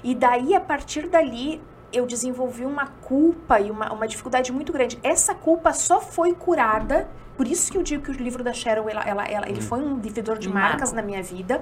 [0.04, 4.98] E daí, a partir dali, eu desenvolvi uma culpa e uma, uma dificuldade muito grande.
[5.04, 8.88] Essa culpa só foi curada, por isso que eu digo que o livro da Cheryl,
[8.90, 11.62] ela, ela, ela- ele foi um divisor de marcas na minha vida,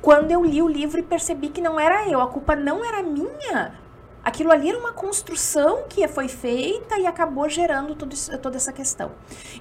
[0.00, 3.02] quando eu li o livro e percebi que não era eu, a culpa não era
[3.02, 3.74] minha.
[4.26, 8.72] Aquilo ali era uma construção que foi feita e acabou gerando tudo isso- toda essa
[8.72, 9.12] questão.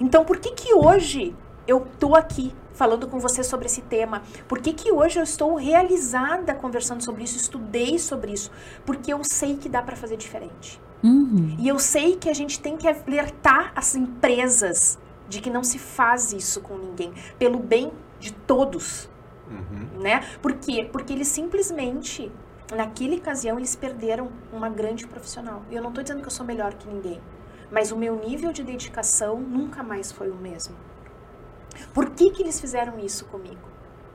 [0.01, 1.36] Então, por que que hoje
[1.68, 4.24] eu tô aqui falando com você sobre esse tema?
[4.47, 8.49] Por que que hoje eu estou realizada conversando sobre isso, estudei sobre isso?
[8.88, 10.82] Porque eu sei que dá para fazer diferente.
[11.03, 11.55] Uhum.
[11.59, 14.97] E eu sei que a gente tem que alertar as empresas
[15.30, 19.07] de que não se faz isso com ninguém, pelo bem de todos
[19.47, 20.01] Uhum.
[20.01, 20.24] né?
[20.41, 20.89] Por quê?
[20.91, 22.32] Porque eles simplesmente,
[22.74, 25.61] naquela ocasião, eles perderam uma grande profissional.
[25.72, 27.22] Eu não tô dizendo que eu sou melhor que ninguém,
[27.72, 30.76] mas o meu nível de dedicação nunca mais foi o mesmo.
[31.93, 33.68] Por que que eles fizeram isso comigo?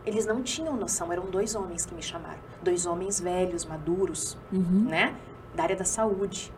[0.07, 2.38] Eles não tinham noção, eram dois homens que me chamaram.
[2.62, 4.86] Dois homens velhos, maduros, Uhum.
[4.88, 5.14] né?
[5.55, 6.53] Da área da saúde.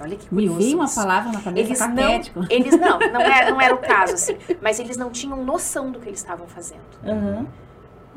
[0.00, 2.40] Olha que Me curioso veio uma palavra na cabeça Eles não, caquético.
[2.50, 6.00] eles não, não era, não era o caso assim, mas eles não tinham noção do
[6.00, 6.82] que eles estavam fazendo.
[7.04, 7.46] Uhum.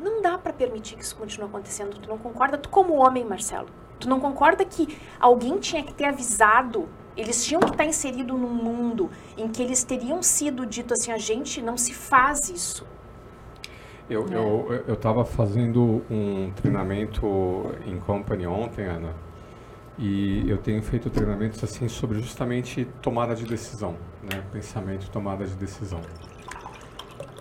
[0.00, 1.98] Não dá pra permitir que isso continue acontecendo.
[1.98, 2.56] Tu não concorda?
[2.56, 3.68] Tu como homem, Marcelo,
[3.98, 6.88] tu não concorda que alguém tinha que ter avisado?
[7.16, 11.18] Eles tinham que estar inserido num mundo em que eles teriam sido dito assim, a
[11.18, 12.86] gente não se faz isso.
[14.08, 14.34] Eu, É.
[14.36, 17.26] eu, eu tava fazendo um treinamento
[17.84, 19.12] em company ontem, Ana,
[19.98, 24.44] e eu tenho feito treinamentos assim sobre justamente tomada de decisão, né?
[24.52, 26.00] Pensamento tomada de decisão.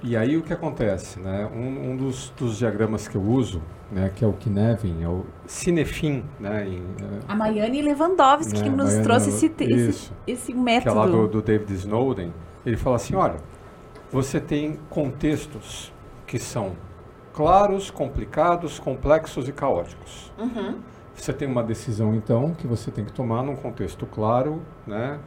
[0.04, 1.50] E aí o que acontece, né?
[1.54, 5.26] Um, um dos, dos diagramas que eu uso, né, que é o Kinevin, é o
[5.48, 6.68] Cinefin, né?
[6.68, 6.84] Em,
[7.28, 10.14] A Maiane Lewandowski que né, nos Maiana- trouxe esse, te- esse, Isso.
[10.28, 10.96] esse que é método.
[10.96, 12.32] lá do, do David Snowden,
[12.66, 13.38] ele fala assim, olha,
[14.12, 15.92] você tem contextos
[16.28, 16.74] que são
[17.34, 20.32] claros, complicados, complexos e caóticos.
[20.38, 20.76] Uhum.
[21.16, 25.18] Você tem uma decisão, então, que você tem que tomar num contexto claro, né,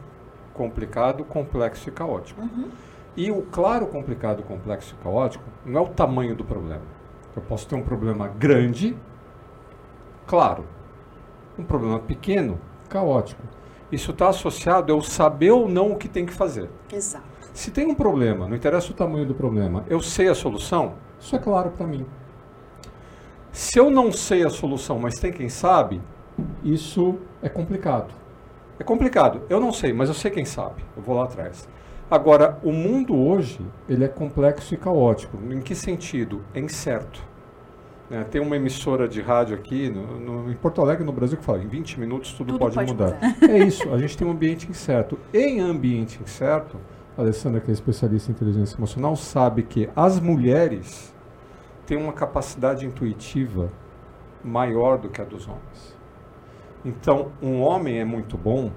[0.53, 2.41] complicado, complexo e caótico.
[2.41, 2.69] Uhum.
[3.15, 6.83] E o claro, complicado, complexo e caótico não é o tamanho do problema.
[7.35, 8.97] Eu posso ter um problema grande,
[10.25, 10.65] claro.
[11.57, 12.59] Um problema pequeno,
[12.89, 13.41] caótico.
[13.91, 16.69] Isso está associado ao saber ou não o que tem que fazer.
[16.91, 17.25] Exato.
[17.53, 21.35] Se tem um problema, não interessa o tamanho do problema, eu sei a solução, isso
[21.35, 22.05] é claro para mim.
[23.51, 26.01] Se eu não sei a solução, mas tem quem sabe,
[26.63, 28.13] isso é complicado.
[28.79, 29.41] É complicado.
[29.49, 30.83] Eu não sei, mas eu sei quem sabe.
[30.95, 31.67] Eu vou lá atrás.
[32.11, 35.37] Agora, o mundo hoje, ele é complexo e caótico.
[35.49, 36.41] Em que sentido?
[36.53, 37.23] É incerto.
[38.09, 38.25] né?
[38.29, 41.63] tem uma emissora de rádio aqui no, no- em Porto Alegre, no Brasil, que fala
[41.63, 43.17] em 20 minutos tudo, Tudo pode, pode mudar.
[43.49, 45.17] É isso, a gente tem um ambiente incerto.
[45.33, 46.75] Em ambiente incerto,
[47.17, 51.15] a Alessandra, que é especialista em inteligência emocional, sabe que as mulheres
[51.85, 53.71] têm uma capacidade intuitiva
[54.43, 55.97] maior do que a dos homens.
[56.83, 58.69] Então, um homem é muito bom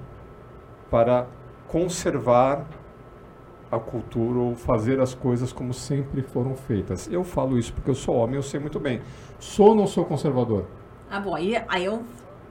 [0.89, 1.27] para
[1.67, 2.65] conservar
[3.71, 7.07] a cultura ou fazer as coisas como sempre foram feitas.
[7.11, 9.01] Eu falo isso porque eu sou homem, eu sei muito bem.
[9.39, 10.65] Sou ou não sou conservador?
[11.09, 12.01] Ah, bom, aí, aí eu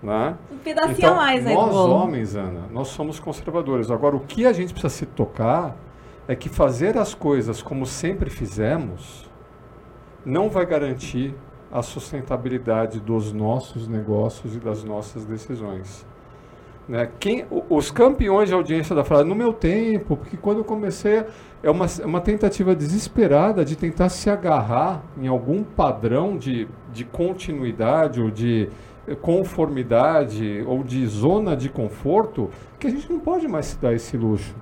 [0.02, 0.36] Né?
[0.52, 3.90] um pedacinho Então, a mais do nós homens, Ana, nós somos conservadores.
[3.90, 5.76] Agora, o que a gente precisa se tocar
[6.28, 9.28] é que fazer as coisas como sempre fizemos
[10.24, 11.34] não vai garantir
[11.70, 16.06] a sustentabilidade dos nossos negócios e das nossas decisões.
[16.88, 17.08] Né?
[17.18, 21.24] Quem, os campeões de audiência da frase, no meu tempo, porque quando eu comecei,
[21.62, 27.04] é uma, é uma tentativa desesperada de tentar se agarrar em algum padrão de, de
[27.04, 28.68] continuidade ou de
[29.08, 33.94] eh, conformidade ou de zona de conforto que a gente não pode mais se dar
[33.94, 34.54] esse luxo.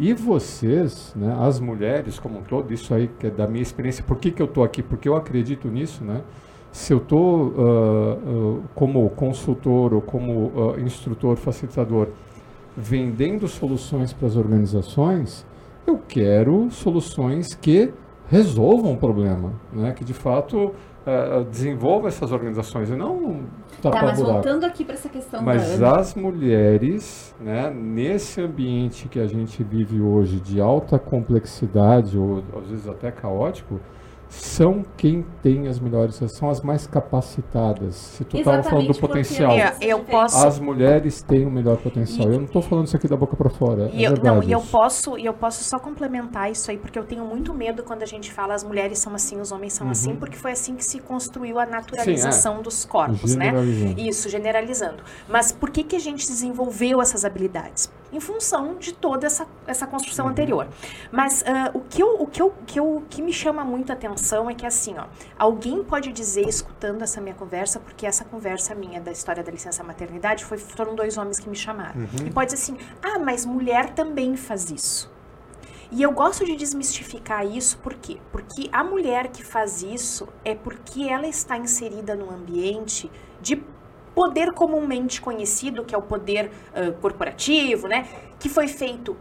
[0.00, 4.02] E vocês, né, as mulheres como um todo, isso aí que é da minha experiência,
[4.02, 4.82] por que, que eu estou aqui?
[4.82, 6.22] Porque eu acredito nisso, né?
[6.70, 12.08] Se eu estou como consultor ou como ah, instrutor, facilitador,
[12.76, 15.46] vendendo soluções para as organizações,
[15.86, 17.92] eu quero soluções que
[18.28, 19.92] resolvam o problema, né?
[19.92, 20.72] que de fato
[21.06, 23.40] ah, desenvolvam essas organizações e não
[23.80, 24.32] Tá, mas buraco.
[24.32, 29.62] voltando aqui para essa questão Mas da as mulheres, né, nesse ambiente que a gente
[29.62, 33.80] vive hoje de alta complexidade ou às vezes até caótico,
[34.28, 37.94] são quem tem as melhores, são as mais capacitadas.
[37.96, 42.28] Se tu estava falando do potencial, É, eu posso- as mulheres têm o melhor potencial.
[42.30, 43.90] E- eu não estou falando isso aqui da boca para fora.
[43.92, 46.98] E é eu, não, e eu posso, e eu posso só complementar isso aí, porque
[46.98, 49.88] eu tenho muito medo quando a gente fala as mulheres são assim, os homens são
[49.90, 53.52] assim, porque foi assim que se construiu a naturalização dos corpos, né?
[53.96, 55.02] Isso, generalizando.
[55.28, 57.90] Mas por que, que a gente desenvolveu essas habilidades?
[58.10, 60.32] Em função de toda essa, essa construção Uhum.
[60.32, 60.68] anterior.
[61.12, 63.64] Mas ah, o, que eu, o, que eu, o que eu, o que me chama
[63.64, 65.04] muito a atenção é que assim, ó,
[65.38, 69.82] alguém pode dizer, escutando essa minha conversa, porque essa conversa minha da história da licença
[69.84, 72.00] maternidade foi, foram dois homens que me chamaram.
[72.00, 72.26] Uhum.
[72.26, 75.10] E pode dizer assim, ah, mas mulher também faz isso.
[75.90, 78.18] E eu gosto de desmistificar isso, por quê?
[78.30, 83.56] Porque a mulher que faz isso é porque ela está inserida num ambiente de
[84.18, 88.08] poder comumente conhecido, que é o poder ah, corporativo, né?
[88.40, 89.16] Que foi feito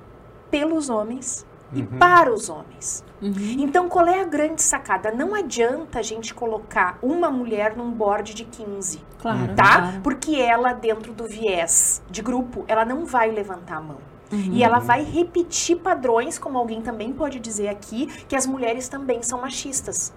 [0.49, 3.03] pelos homens e para os homens.
[3.21, 3.55] Uhum.
[3.59, 5.11] Então, qual é a grande sacada?
[5.11, 9.77] Não adianta a gente colocar uma mulher num board de 15 Claro, tá?
[9.81, 10.01] claro.
[10.01, 13.97] Porque ela, dentro do viés de grupo, ela não vai levantar a mão.
[14.31, 14.49] Uhum.
[14.51, 19.21] E ela vai repetir padrões, como alguém também pode dizer aqui, que as mulheres também
[19.21, 20.13] são machistas.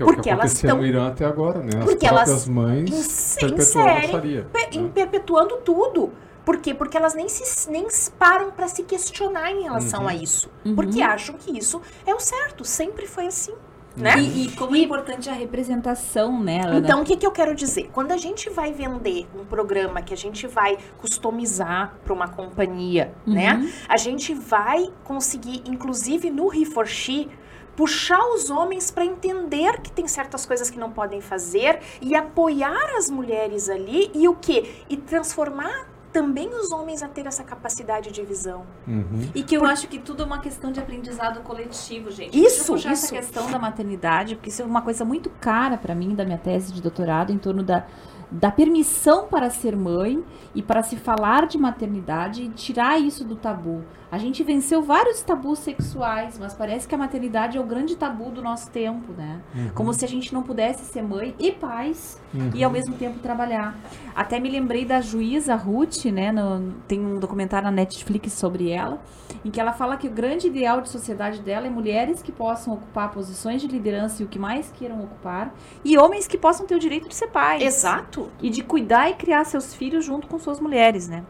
[0.00, 1.70] Que é o que porque elas acontecia no Irã até agora, né?
[1.78, 4.90] As Porque elas mães perpetuando inserem, Sharia, pe- em né?
[4.94, 6.10] perpetuando tudo.
[6.44, 6.72] Por quê?
[6.74, 7.86] Porque elas nem, se, nem
[8.18, 10.08] param para se questionar em relação Uhum.
[10.08, 10.50] a isso.
[10.64, 10.74] Uhum.
[10.74, 12.64] Porque acham que isso é o certo.
[12.64, 13.52] Sempre foi assim.
[13.96, 14.14] Né?
[14.20, 16.78] E, e como é importante a representação, né, Ana?
[16.78, 17.90] Então, o que, que eu quero dizer?
[17.92, 23.12] Quando a gente vai vender um programa que a gente vai customizar para uma companhia,
[23.26, 23.34] Uhum.
[23.34, 23.70] né?
[23.88, 27.28] A gente vai conseguir, inclusive no He4She,
[27.76, 32.96] puxar os homens para entender que tem certas coisas que não podem fazer e apoiar
[32.96, 34.84] as mulheres ali e o quê?
[34.88, 38.66] E transformar também os homens a ter essa capacidade de visão.
[38.86, 39.30] Uhum.
[39.34, 42.36] E que eu acho que tudo é uma questão de aprendizado coletivo, gente.
[42.36, 43.04] Isso, Deixa eu isso.
[43.06, 46.38] essa questão da maternidade, porque isso é uma coisa muito cara pra mim, da minha
[46.38, 47.86] tese de doutorado, em torno da,
[48.30, 50.22] da permissão para ser mãe
[50.54, 53.84] e para se falar de maternidade e tirar isso do tabu.
[54.12, 58.30] A gente venceu vários tabus sexuais, mas parece que a maternidade é o grande tabu
[58.32, 59.40] do nosso tempo, né?
[59.72, 62.50] Como se a gente não pudesse ser mãe e pais Uhum.
[62.54, 63.78] e ao mesmo tempo trabalhar.
[64.14, 66.32] Até me lembrei da juíza Ruth, né?
[66.32, 69.00] no- tem um documentário na Netflix sobre ela,
[69.44, 72.74] em que ela fala que o grande ideal de sociedade dela é mulheres que possam
[72.74, 75.54] ocupar posições de liderança e o que mais queiram ocupar,
[75.84, 77.62] e homens que possam ter o direito de ser pais.
[77.62, 78.28] Exato.
[78.42, 81.24] E de cuidar e criar seus filhos junto com suas mulheres, né?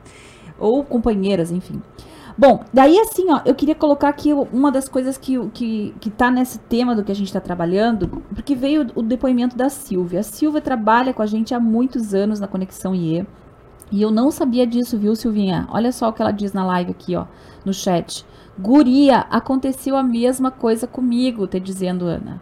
[0.58, 1.80] Ou companheiras, enfim.
[2.36, 6.30] Bom, daí assim, ó, eu queria colocar aqui uma das coisas que, que, que tá
[6.30, 10.20] nesse tema do que a gente está trabalhando, porque veio o depoimento da Silvia.
[10.20, 13.26] A Silvia trabalha com a gente há muitos anos na Conexão IE.
[13.92, 15.66] E eu não sabia disso, viu, Silvinha?
[15.70, 17.26] Olha só o que ela diz na live aqui, ó,
[17.64, 18.24] no chat.
[18.58, 22.40] Guria, aconteceu a mesma coisa comigo, tá dizendo Ana.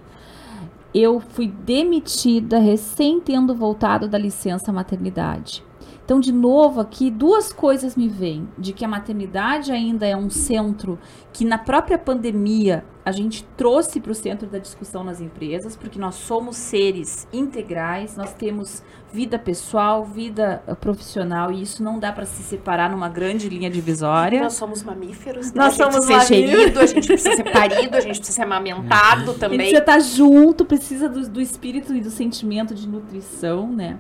[0.94, 5.64] Eu fui demitida recém tendo voltado da licença maternidade.
[6.08, 10.30] Então, de novo, aqui duas coisas me vêm: de que a maternidade ainda é um
[10.30, 10.98] centro
[11.34, 15.98] que, na própria pandemia, a gente trouxe para o centro da discussão nas empresas, porque
[15.98, 22.12] nós somos seres integrais, nós temos vida pessoal, vida eh, profissional, e isso não dá
[22.12, 24.42] para se separar numa grande linha divisória.
[24.42, 25.64] Nós somos mamíferos, né?
[25.64, 26.50] Nós a gente somos ser mamíferos.
[26.58, 29.56] gerido, a gente precisa ser parido, a gente precisa ser amamentado também.
[29.56, 33.98] precisa estar junto, precisa do, do espírito e do sentimento de nutrição, né?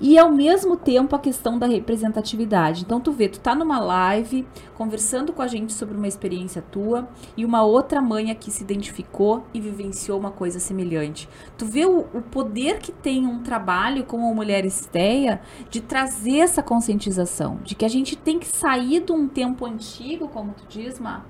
[0.00, 2.82] E ao mesmo tempo a questão questão da representatividade.
[2.82, 4.44] Então tu vê, tu tá numa live
[4.74, 9.44] conversando com a gente sobre uma experiência tua e uma outra mãe aqui se identificou
[9.54, 11.28] e vivenciou uma coisa semelhante.
[11.56, 15.40] Tu vê o, o poder que tem um trabalho como a Mulher Esteia
[15.70, 20.26] de trazer essa conscientização, de que a gente tem que sair de um tempo antigo,
[20.26, 21.24] como tu diz, Má,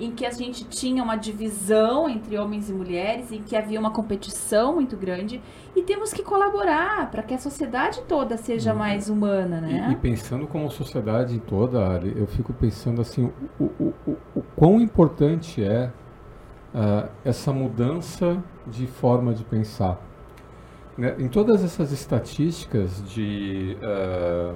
[0.00, 3.90] em que a gente tinha uma divisão entre homens e mulheres, em que havia uma
[3.90, 5.40] competição muito grande,
[5.76, 9.88] e temos que colaborar para que a sociedade toda seja mais humana, né?
[9.90, 14.42] E, e pensando como sociedade toda, Ari, eu fico pensando assim, o, o, o, o
[14.56, 15.92] quão importante é
[16.74, 20.00] uh, essa mudança de forma de pensar.
[20.96, 21.14] Né?
[21.18, 24.54] Em todas essas estatísticas de uh,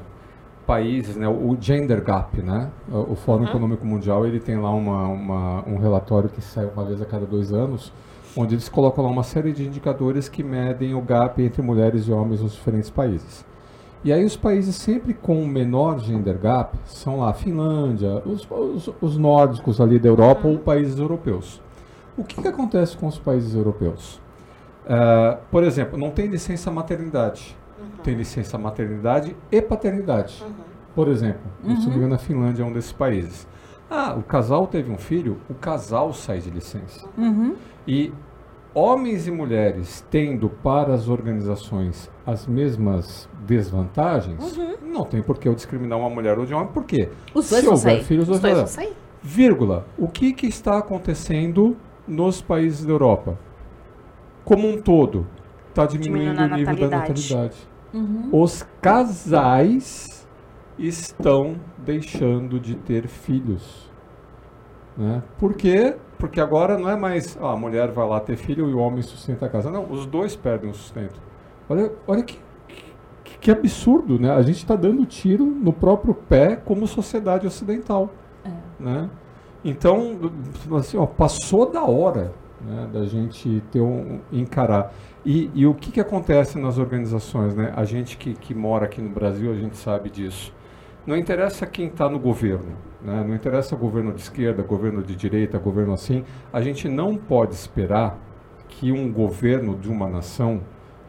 [0.67, 3.49] países, né, o gender gap, né, o Fórum uhum.
[3.49, 7.27] Econômico Mundial, ele tem lá uma, uma, um relatório que sai uma vez a cada
[7.27, 7.93] dois anos,
[8.37, 12.13] onde eles colocam lá uma série de indicadores que medem o gap entre mulheres e
[12.13, 13.45] homens nos diferentes países.
[14.03, 18.47] E aí os países sempre com o menor gender gap são lá a Finlândia, os,
[18.51, 20.55] os, os nórdicos ali da Europa uhum.
[20.55, 21.61] ou países europeus.
[22.17, 24.21] O que, que acontece com os países europeus?
[24.85, 27.57] Uh, por exemplo, não tem licença maternidade
[28.03, 30.43] tem licença maternidade e paternidade.
[30.45, 30.53] Uhum.
[30.95, 31.77] Por exemplo, uhum.
[31.77, 33.47] se não me engano, a Finlândia é um desses países.
[33.91, 37.07] Ah, o casal teve um filho, o casal sai de licença.
[37.17, 37.55] Uhum.
[37.87, 38.13] E
[38.75, 44.75] homens e mulheres tendo para as organizações as mesmas desvantagens, uhum.
[44.83, 47.09] não tem por que eu discriminar uma mulher ou de um homem, por quê?
[47.35, 48.05] Os dois Se houver sair.
[48.05, 48.93] filhos, os dois vão sair.
[49.23, 49.87] Vírgula.
[49.97, 51.77] O que, que está acontecendo
[52.07, 53.39] nos países da Europa?
[54.45, 55.27] Como um todo,
[55.71, 57.74] está diminuindo, diminuindo o nível da natalidade.
[57.95, 58.29] Uhum.
[58.33, 60.27] Os casais
[60.77, 63.89] estão deixando de ter filhos.
[64.97, 65.23] Né?
[65.39, 65.97] Por quê?
[66.19, 69.03] Porque agora não é mais ah, a mulher vai lá ter filho e o homem
[69.03, 69.71] sustenta a casa.
[69.71, 71.21] Não, os dois perdem o sustento.
[71.69, 72.39] Olha, olha que,
[73.23, 74.31] que, que absurdo, né?
[74.31, 78.11] A gente está dando tiro no próprio pé como sociedade ocidental.
[78.45, 78.51] É.
[78.83, 79.11] Né?
[79.65, 80.19] Então,
[80.77, 82.33] assim, ó, passou da hora
[82.67, 84.93] né, da gente ter um, encarar.
[85.25, 87.55] E, e, o que, que acontece nas organizações?
[87.55, 87.73] Né?
[87.77, 90.53] A gente que, que mora aqui no Brasil, a gente sabe disso.
[91.07, 93.25] Não interessa quem está no governo, né?
[93.27, 96.25] não interessa governo de esquerda, governo de direita, governo assim.
[96.53, 98.19] A gente não pode esperar
[98.69, 100.63] que um governo de uma nação,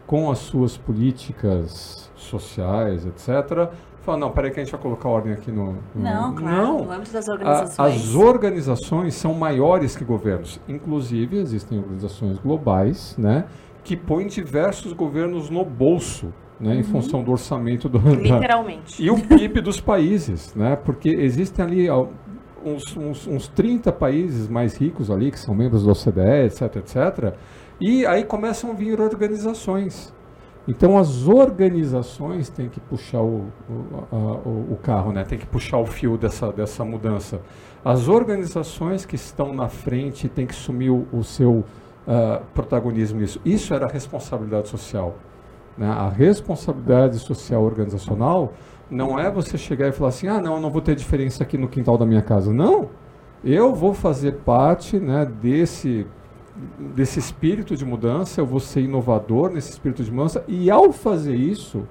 [0.06, 3.72] com as suas políticas sociais, etc.,
[4.06, 5.74] fala, não, peraí que a gente vai colocar ordem aqui no...
[5.74, 6.84] no não, claro, não.
[6.86, 7.96] no âmbito das organizações.
[7.96, 10.60] As organizações são maiores que governos.
[10.68, 13.46] Inclusive, existem organizações globais, né?
[13.86, 16.80] que põe diversos governos no bolso, né, uhum.
[16.80, 21.64] em função do orçamento do literalmente da, e o PIB dos países, né, porque existem
[21.64, 21.88] ali
[22.66, 27.36] uns, uns, uns 30 países mais ricos ali que são membros da OCDE, etc, etc,
[27.80, 30.15] e aí começam a vir organizações.
[30.68, 34.16] Então as organizações têm que puxar o, o, a,
[34.74, 35.24] o, carro, né?
[35.24, 37.40] Tem que puxar o fio dessa, dessa mudança.
[37.84, 41.64] As organizações que estão na frente têm que assumir o, o seu
[42.08, 43.40] uh, protagonismo nisso.
[43.46, 45.16] Isso era responsabilidade social.
[45.78, 45.88] Né?
[45.88, 48.54] A responsabilidade social organizacional
[48.90, 51.58] não é você chegar e falar assim, ah, não, eu não vou ter diferença aqui
[51.58, 52.52] no quintal da minha casa.
[52.52, 52.90] Não,
[53.44, 56.08] eu vou fazer parte né, desse,
[56.96, 61.36] desse espírito de mudança, eu vou ser inovador nesse espírito de mudança, e ao fazer
[61.36, 61.88] isso,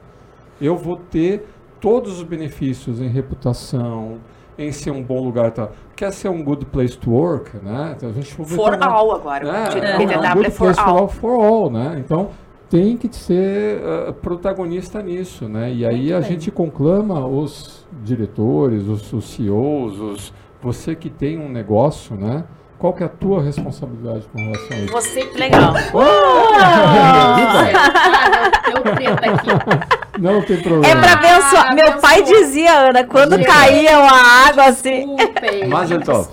[0.60, 1.46] eu vou ter
[1.80, 4.18] todos os benefícios em reputação,
[4.56, 5.50] em ser um bom lugar.
[5.50, 5.68] Tá?
[5.94, 7.94] Quer ser um good place to work, né?
[7.96, 9.52] Então, a gente for all agora.
[9.52, 9.68] Né?
[9.74, 11.08] É, é, é, um good for all.
[11.08, 11.96] for all, né?
[11.98, 12.30] Então
[12.70, 15.72] tem que ser uh, protagonista nisso, né?
[15.72, 16.30] E aí Muito a bem.
[16.30, 22.44] gente conclama os diretores, os, os CEOs, os, você que tem um negócio, né?
[22.78, 24.92] Qual que é a tua responsabilidade com relação a isso?
[24.92, 25.74] Você, legal.
[25.92, 25.98] Oh!
[26.00, 27.14] oh!
[29.30, 29.48] aqui.
[30.18, 30.86] Não tem problema.
[30.86, 31.68] É pra abençoar.
[31.70, 35.16] Ah, Meu pai dizia, Ana, quando caía uma água assim.
[35.68, 36.26] Mas eu tô.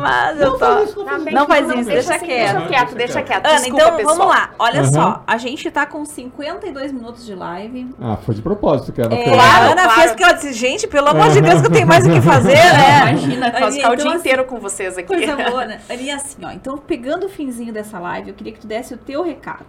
[0.00, 1.04] Mas eu tô.
[1.32, 2.54] Não faz isso, deixa assim, quieto.
[2.54, 3.46] Deixa quieto, deixa quieto.
[3.46, 4.50] Ana, então vamos lá.
[4.58, 7.94] Olha só, a gente tá com 52 minutos de live.
[8.00, 9.28] Ah, foi de propósito que ela fez.
[9.28, 11.86] É, a Ana fez que ela disse, gente, pelo amor de Deus, que eu tenho
[11.86, 13.10] mais o que fazer, né?
[13.10, 15.08] Imagina, posso ficar o dia então, inteiro com vocês aqui.
[15.08, 15.80] Coisa boa, né?
[15.88, 16.50] Ali assim, ó.
[16.50, 19.66] Então, pegando o finzinho dessa live, eu queria que tu desse o teu recado.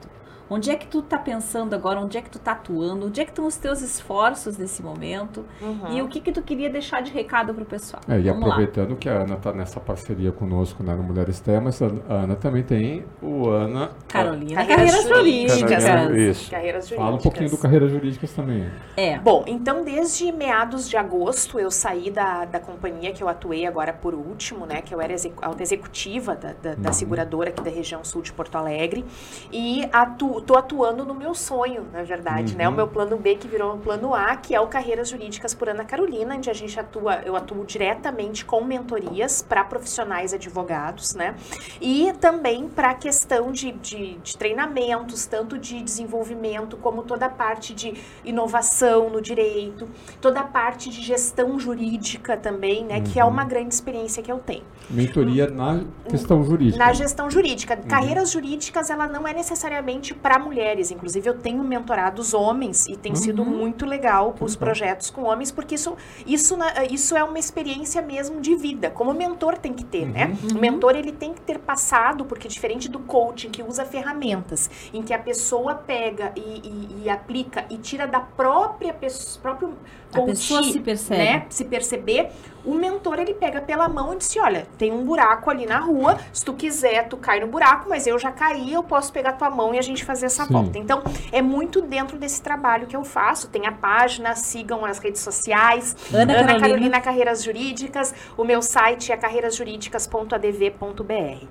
[0.53, 1.97] Onde é que tu tá pensando agora?
[1.97, 3.05] Onde é que tu tá atuando?
[3.05, 5.45] Onde é que estão os teus esforços nesse momento?
[5.61, 5.95] Uhum.
[5.95, 8.03] E o que que tu queria deixar de recado pro pessoal?
[8.05, 8.95] É, e Vamos aproveitando lá.
[8.97, 13.05] que a Ana tá nessa parceria conosco né, no Mulheres Temas, a Ana também tem
[13.21, 13.91] o Ana...
[14.09, 14.65] Carolina.
[14.65, 15.83] Carreiras, Jurídicas.
[16.17, 16.51] Isso.
[16.51, 16.97] Carreiras Jurídicas.
[16.97, 18.69] Fala um pouquinho do Carreiras Jurídicas também.
[18.97, 19.19] É.
[19.19, 23.93] Bom, então desde meados de agosto eu saí da, da companhia que eu atuei agora
[23.93, 24.81] por último, né?
[24.81, 26.93] Que eu era execu alta executiva da, da, da uhum.
[26.93, 29.05] seguradora aqui da região sul de Porto Alegre.
[29.49, 32.67] E atu tô atuando no meu sonho, na verdade, né?
[32.67, 32.75] O Uhum.
[32.77, 35.85] meu plano B que virou o plano A, que é o Carreiras Jurídicas por Ana
[35.85, 41.35] Carolina, onde a gente atua, eu atuo diretamente com mentorias para profissionais advogados, né?
[41.79, 47.29] E também para a questão de, de, de treinamentos, tanto de desenvolvimento, como toda a
[47.29, 49.87] parte de inovação no direito,
[50.19, 53.01] toda a parte de gestão jurídica também, né?
[53.01, 53.31] Que é Uhum.
[53.31, 54.63] uma grande experiência que eu tenho.
[54.89, 56.83] Mentoria na questão jurídica.
[56.83, 57.77] Na gestão jurídica.
[57.77, 60.91] Carreiras jurídicas, ela não é necessariamente para mulheres.
[60.91, 65.75] Inclusive, eu tenho mentorados homens e tem sido muito legal os projetos com homens, porque
[65.75, 69.83] isso, isso, na- isso é uma experiência mesmo de vida, como o mentor tem que
[69.85, 70.35] ter, né?
[70.55, 75.01] O mentor, ele tem que ter passado, porque diferente do coaching, que usa ferramentas, em
[75.01, 79.73] que a pessoa pega e, e- e aplica e tira da própria pessoa, próprio
[80.13, 81.23] A pessoa coach, se percebe.
[81.23, 81.45] né?
[81.49, 82.29] se perceber,
[82.65, 86.19] o mentor ele pega pela mão e diz: olha, tem um buraco ali na rua,
[86.31, 89.49] se tu quiser, tu cai no buraco, mas eu já caí, eu posso pegar tua
[89.49, 90.53] mão e a gente fazer essa Sim.
[90.53, 90.77] volta.
[90.77, 91.01] Então,
[91.31, 93.47] é muito dentro desse trabalho que eu faço.
[93.47, 95.95] Tem a página, sigam as redes sociais.
[96.13, 96.59] Ana Ana, Carolina.
[96.59, 97.01] Carolina.
[97.01, 98.13] Carreiras Jurídicas.
[98.37, 101.47] O meu site é carreirasjuridicas.adv.br.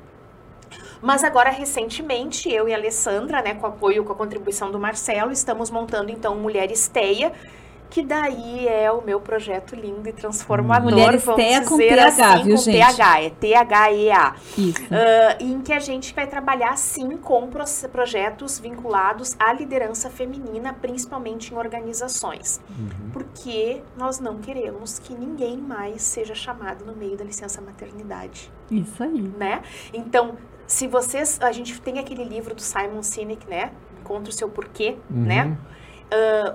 [1.03, 5.33] Mas agora, recentemente, eu e a Alessandra, né, com apoio, com a contribuição do Marcelo,
[5.33, 7.33] estamos montando, então, Mulher Esteia,
[7.91, 12.07] que daí é o meu projeto lindo e transformador, Mulher vamos Esteia com dizer TH,
[12.35, 12.79] assim, viu, com gente?
[12.97, 14.35] TH, é T-H-E-A.
[14.57, 14.79] Isso.
[14.91, 20.73] Ah, em que a gente vai trabalhar sim com pro- projetos vinculados à liderança feminina,
[20.73, 22.61] principalmente em organizações.
[22.71, 23.11] Uhum.
[23.13, 29.03] Porque nós não queremos que ninguém mais seja chamado no meio da licença maternidade, Isso
[29.03, 29.21] aí.
[29.37, 29.63] né?
[29.93, 30.37] Então,
[30.67, 33.73] se vocês, a gente tem aquele livro do Simon Sinek, né?
[34.01, 35.23] Encontre o seu porquê, Uhum.
[35.25, 35.59] né?
[36.13, 36.55] Ah,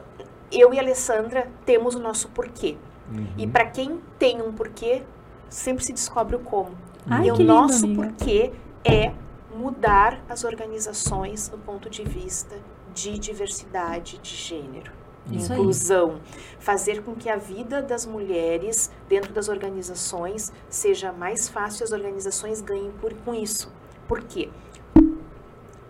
[0.60, 2.78] eu e a Alessandra temos o nosso porquê.
[3.12, 3.28] Uhum.
[3.38, 5.04] E para quem tem um porquê,
[5.50, 6.72] sempre se descobre o como.
[7.08, 8.04] Ai, e o lindo, nosso amiga.
[8.04, 8.52] porquê
[8.84, 9.14] é
[9.56, 12.56] mudar as organizações do ponto de vista
[12.94, 14.92] de diversidade de gênero.
[15.32, 15.60] Isso aí.
[15.60, 16.20] Inclusão,
[16.60, 22.62] fazer com que a vida das mulheres dentro das organizações seja mais fácil, as organizações
[22.62, 23.72] ganhem por, com isso.
[24.08, 24.50] Por quê?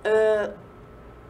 [0.05, 0.53] Ah,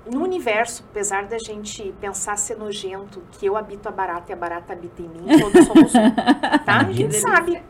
[0.06, 4.36] no universo, apesar da gente pensar ser nojento, que eu habito a barata e a
[4.36, 6.12] barata habita em mim, todos somos um,
[6.66, 6.78] tá?
[6.88, 7.62] A gente sabe.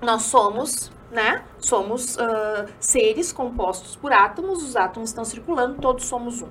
[0.00, 1.44] Nós somos, né?
[1.58, 6.48] Somos ah, seres compostos por átomos, os átomos estão circulando, todos somos um.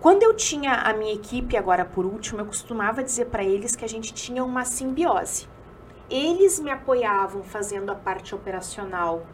[0.00, 3.84] Quando eu tinha a minha equipe, agora por último, eu costumava dizer para eles que
[3.84, 5.48] a gente tinha uma simbiose.
[6.10, 9.26] Eles me apoiavam fazendo a parte operacional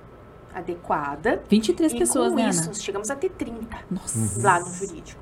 [0.55, 2.69] adequada, 23 e pessoas, com né, isso, Ana?
[2.69, 4.43] nós chegamos a ter 30 Nossa.
[4.43, 5.21] lá no jurídico.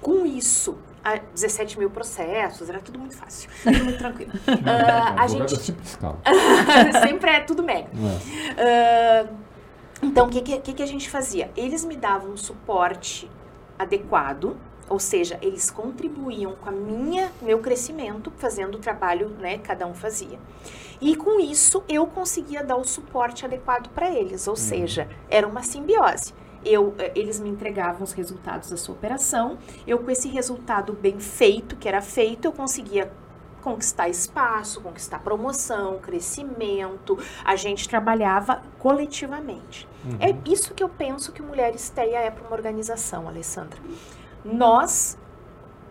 [0.00, 4.32] Com isso, a 17 mil processos, era tudo muito fácil, tudo muito tranquilo.
[4.64, 6.18] Ah, a gente sempre escala.
[7.02, 7.88] sempre é tudo mega.
[8.56, 9.26] É.
[9.26, 9.32] Ah,
[10.02, 11.50] então, o que, que, que que a gente fazia?
[11.56, 13.28] Eles me davam um suporte
[13.78, 14.56] adequado,
[14.88, 19.94] ou seja, eles contribuíam com a minha meu crescimento, fazendo o trabalho, né, cada um
[19.94, 20.38] fazia.
[21.00, 25.62] E com isso eu conseguia dar o suporte adequado para eles, ou seja, era uma
[25.62, 26.34] simbiose.
[26.64, 31.20] Eu, eh, eles me entregavam os resultados da sua operação, eu com esse resultado bem
[31.20, 33.12] feito, que era feito, eu conseguia
[33.62, 37.18] conquistar espaço, conquistar promoção, crescimento.
[37.44, 39.86] A gente trabalhava coletivamente.
[40.20, 43.78] É isso que eu penso que o Mulher Esteia é para uma organização, Alessandra.
[44.44, 45.18] Nós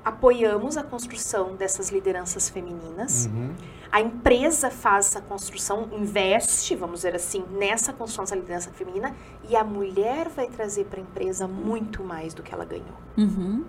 [0.08, 3.26] apoiamos a construção dessas lideranças femininas.
[3.26, 3.54] Uhum.
[3.92, 9.14] A empresa faz essa construção, investe, vamos dizer assim, nessa construção dessa liderança feminina
[9.50, 12.98] e a mulher vai trazer para a empresa muito mais do que ela ganhou.
[13.18, 13.66] Uhum.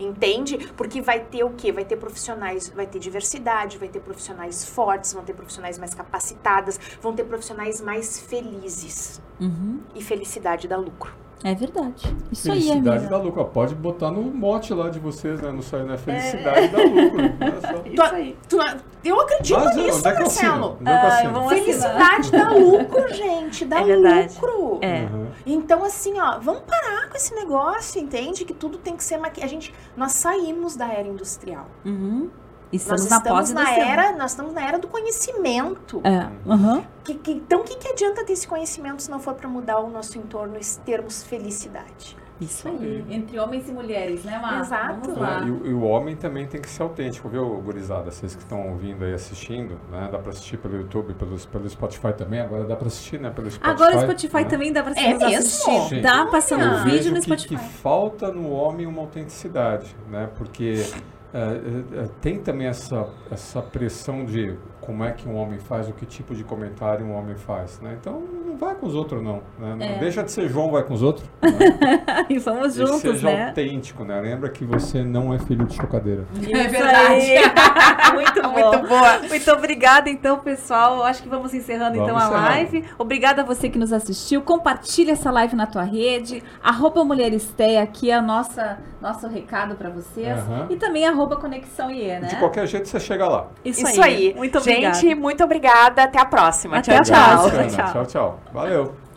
[0.00, 0.72] Entende?
[0.76, 1.70] Porque vai ter o quê?
[1.70, 6.78] Vai ter profissionais, vai ter diversidade, vai ter profissionais fortes, vão ter profissionais mais capacitadas,
[7.00, 9.20] vão ter profissionais mais felizes.
[9.40, 9.80] Uhum.
[9.94, 11.12] E felicidade dá lucro.
[11.44, 12.16] É verdade.
[12.32, 13.10] Isso aí, Felicidade amiga.
[13.10, 13.44] da lucro.
[13.44, 15.52] Pode botar no mote lá de vocês, né?
[15.52, 15.96] No site, né?
[15.96, 17.18] Felicidade da lucro.
[17.40, 17.78] Olha só.
[18.48, 20.50] Tu- tu- eu acredito Mas, nisso, onde é que eu assino?
[20.50, 20.76] Marcelo.
[20.80, 21.32] Onde é que eu assino?
[21.32, 23.64] vamos Felicidade dá lucro, gente.
[23.64, 24.34] Dá É verdade.
[24.34, 24.78] lucro.
[24.82, 25.02] É.
[25.02, 25.26] Uhum.
[25.46, 28.44] Então, assim, ó, vamos parar com esse negócio, entende?
[28.44, 29.42] Que tudo tem que ser maqui...
[29.42, 31.66] A gente, nós saímos da era industrial.
[31.84, 32.28] Uhum.
[32.72, 33.88] Estamos nós na estamos na industrial.
[33.90, 36.00] era, nós estamos na era do conhecimento.
[36.04, 36.28] É.
[36.48, 36.82] Uhum.
[37.04, 39.78] Que- que- então, o que, que adianta ter esse conhecimento se não for para mudar
[39.80, 42.16] o nosso entorno e termos felicidade?
[42.40, 43.04] Isso aí.
[43.10, 44.60] Entre homens e mulheres, né, Mar?
[44.60, 45.00] Exato.
[45.00, 45.40] Vamos lá.
[45.42, 48.12] É, e, o- e o homem também tem que ser autêntico, viu, gurizada?
[48.12, 50.08] Vocês que estão ouvindo aí, assistindo, né?
[50.12, 52.40] Dá pra assistir pelo YouTube, pelo, pelo Spotify também.
[52.40, 53.30] Agora dá pra assistir, né?
[53.30, 53.70] Pelo Spotify.
[53.74, 54.44] Agora o Spotify né?
[54.44, 55.36] também dá pra É nos mesmo?
[55.38, 55.80] assistir.
[55.88, 56.00] Sim.
[56.00, 57.48] Dá passando um vídeo no que, Spotify.
[57.48, 60.28] que falta no homem uma autenticidade, né?
[60.36, 60.84] Porque
[61.32, 65.86] é, é, é, tem também essa, essa pressão de como é que um homem faz,
[65.88, 67.94] o que tipo de comentário um homem faz, né?
[68.00, 68.22] Então,
[68.58, 69.42] vai com os outros, não.
[69.58, 69.74] né?
[69.76, 69.98] Não É.
[69.98, 71.28] deixa de ser João, vai com os outros.
[71.42, 72.24] né?
[72.30, 73.48] e vamos E juntos, seja né?
[73.48, 74.18] autêntico, né?
[74.18, 76.24] Lembra que você não é filho de chocadeira.
[76.40, 77.26] Isso É verdade.
[78.14, 78.48] Muito bom.
[78.70, 79.18] Muito boa.
[79.28, 81.02] Muito obrigada, então, pessoal.
[81.04, 82.48] Acho que vamos encerrando, Vamos então, a encerrando.
[82.48, 82.84] live.
[82.98, 84.40] Obrigada a você que nos assistiu.
[84.40, 86.42] Compartilha essa live na tua rede.
[86.62, 90.28] Arroba Mulher Estéia aqui é a nossa, nosso recado para vocês.
[90.38, 90.66] Aham.
[90.70, 92.28] E também arroba Conexão IE, né?
[92.28, 93.48] De qualquer jeito, você chega lá.
[93.64, 94.34] Isso, Isso aí.
[94.34, 94.94] Muito obrigada.
[94.94, 96.04] Gente, muito obrigada.
[96.04, 96.78] Até a próxima.
[96.78, 97.92] Até tchau, tchau.
[97.92, 98.40] tchau, tchau.
[98.52, 99.07] Valeu.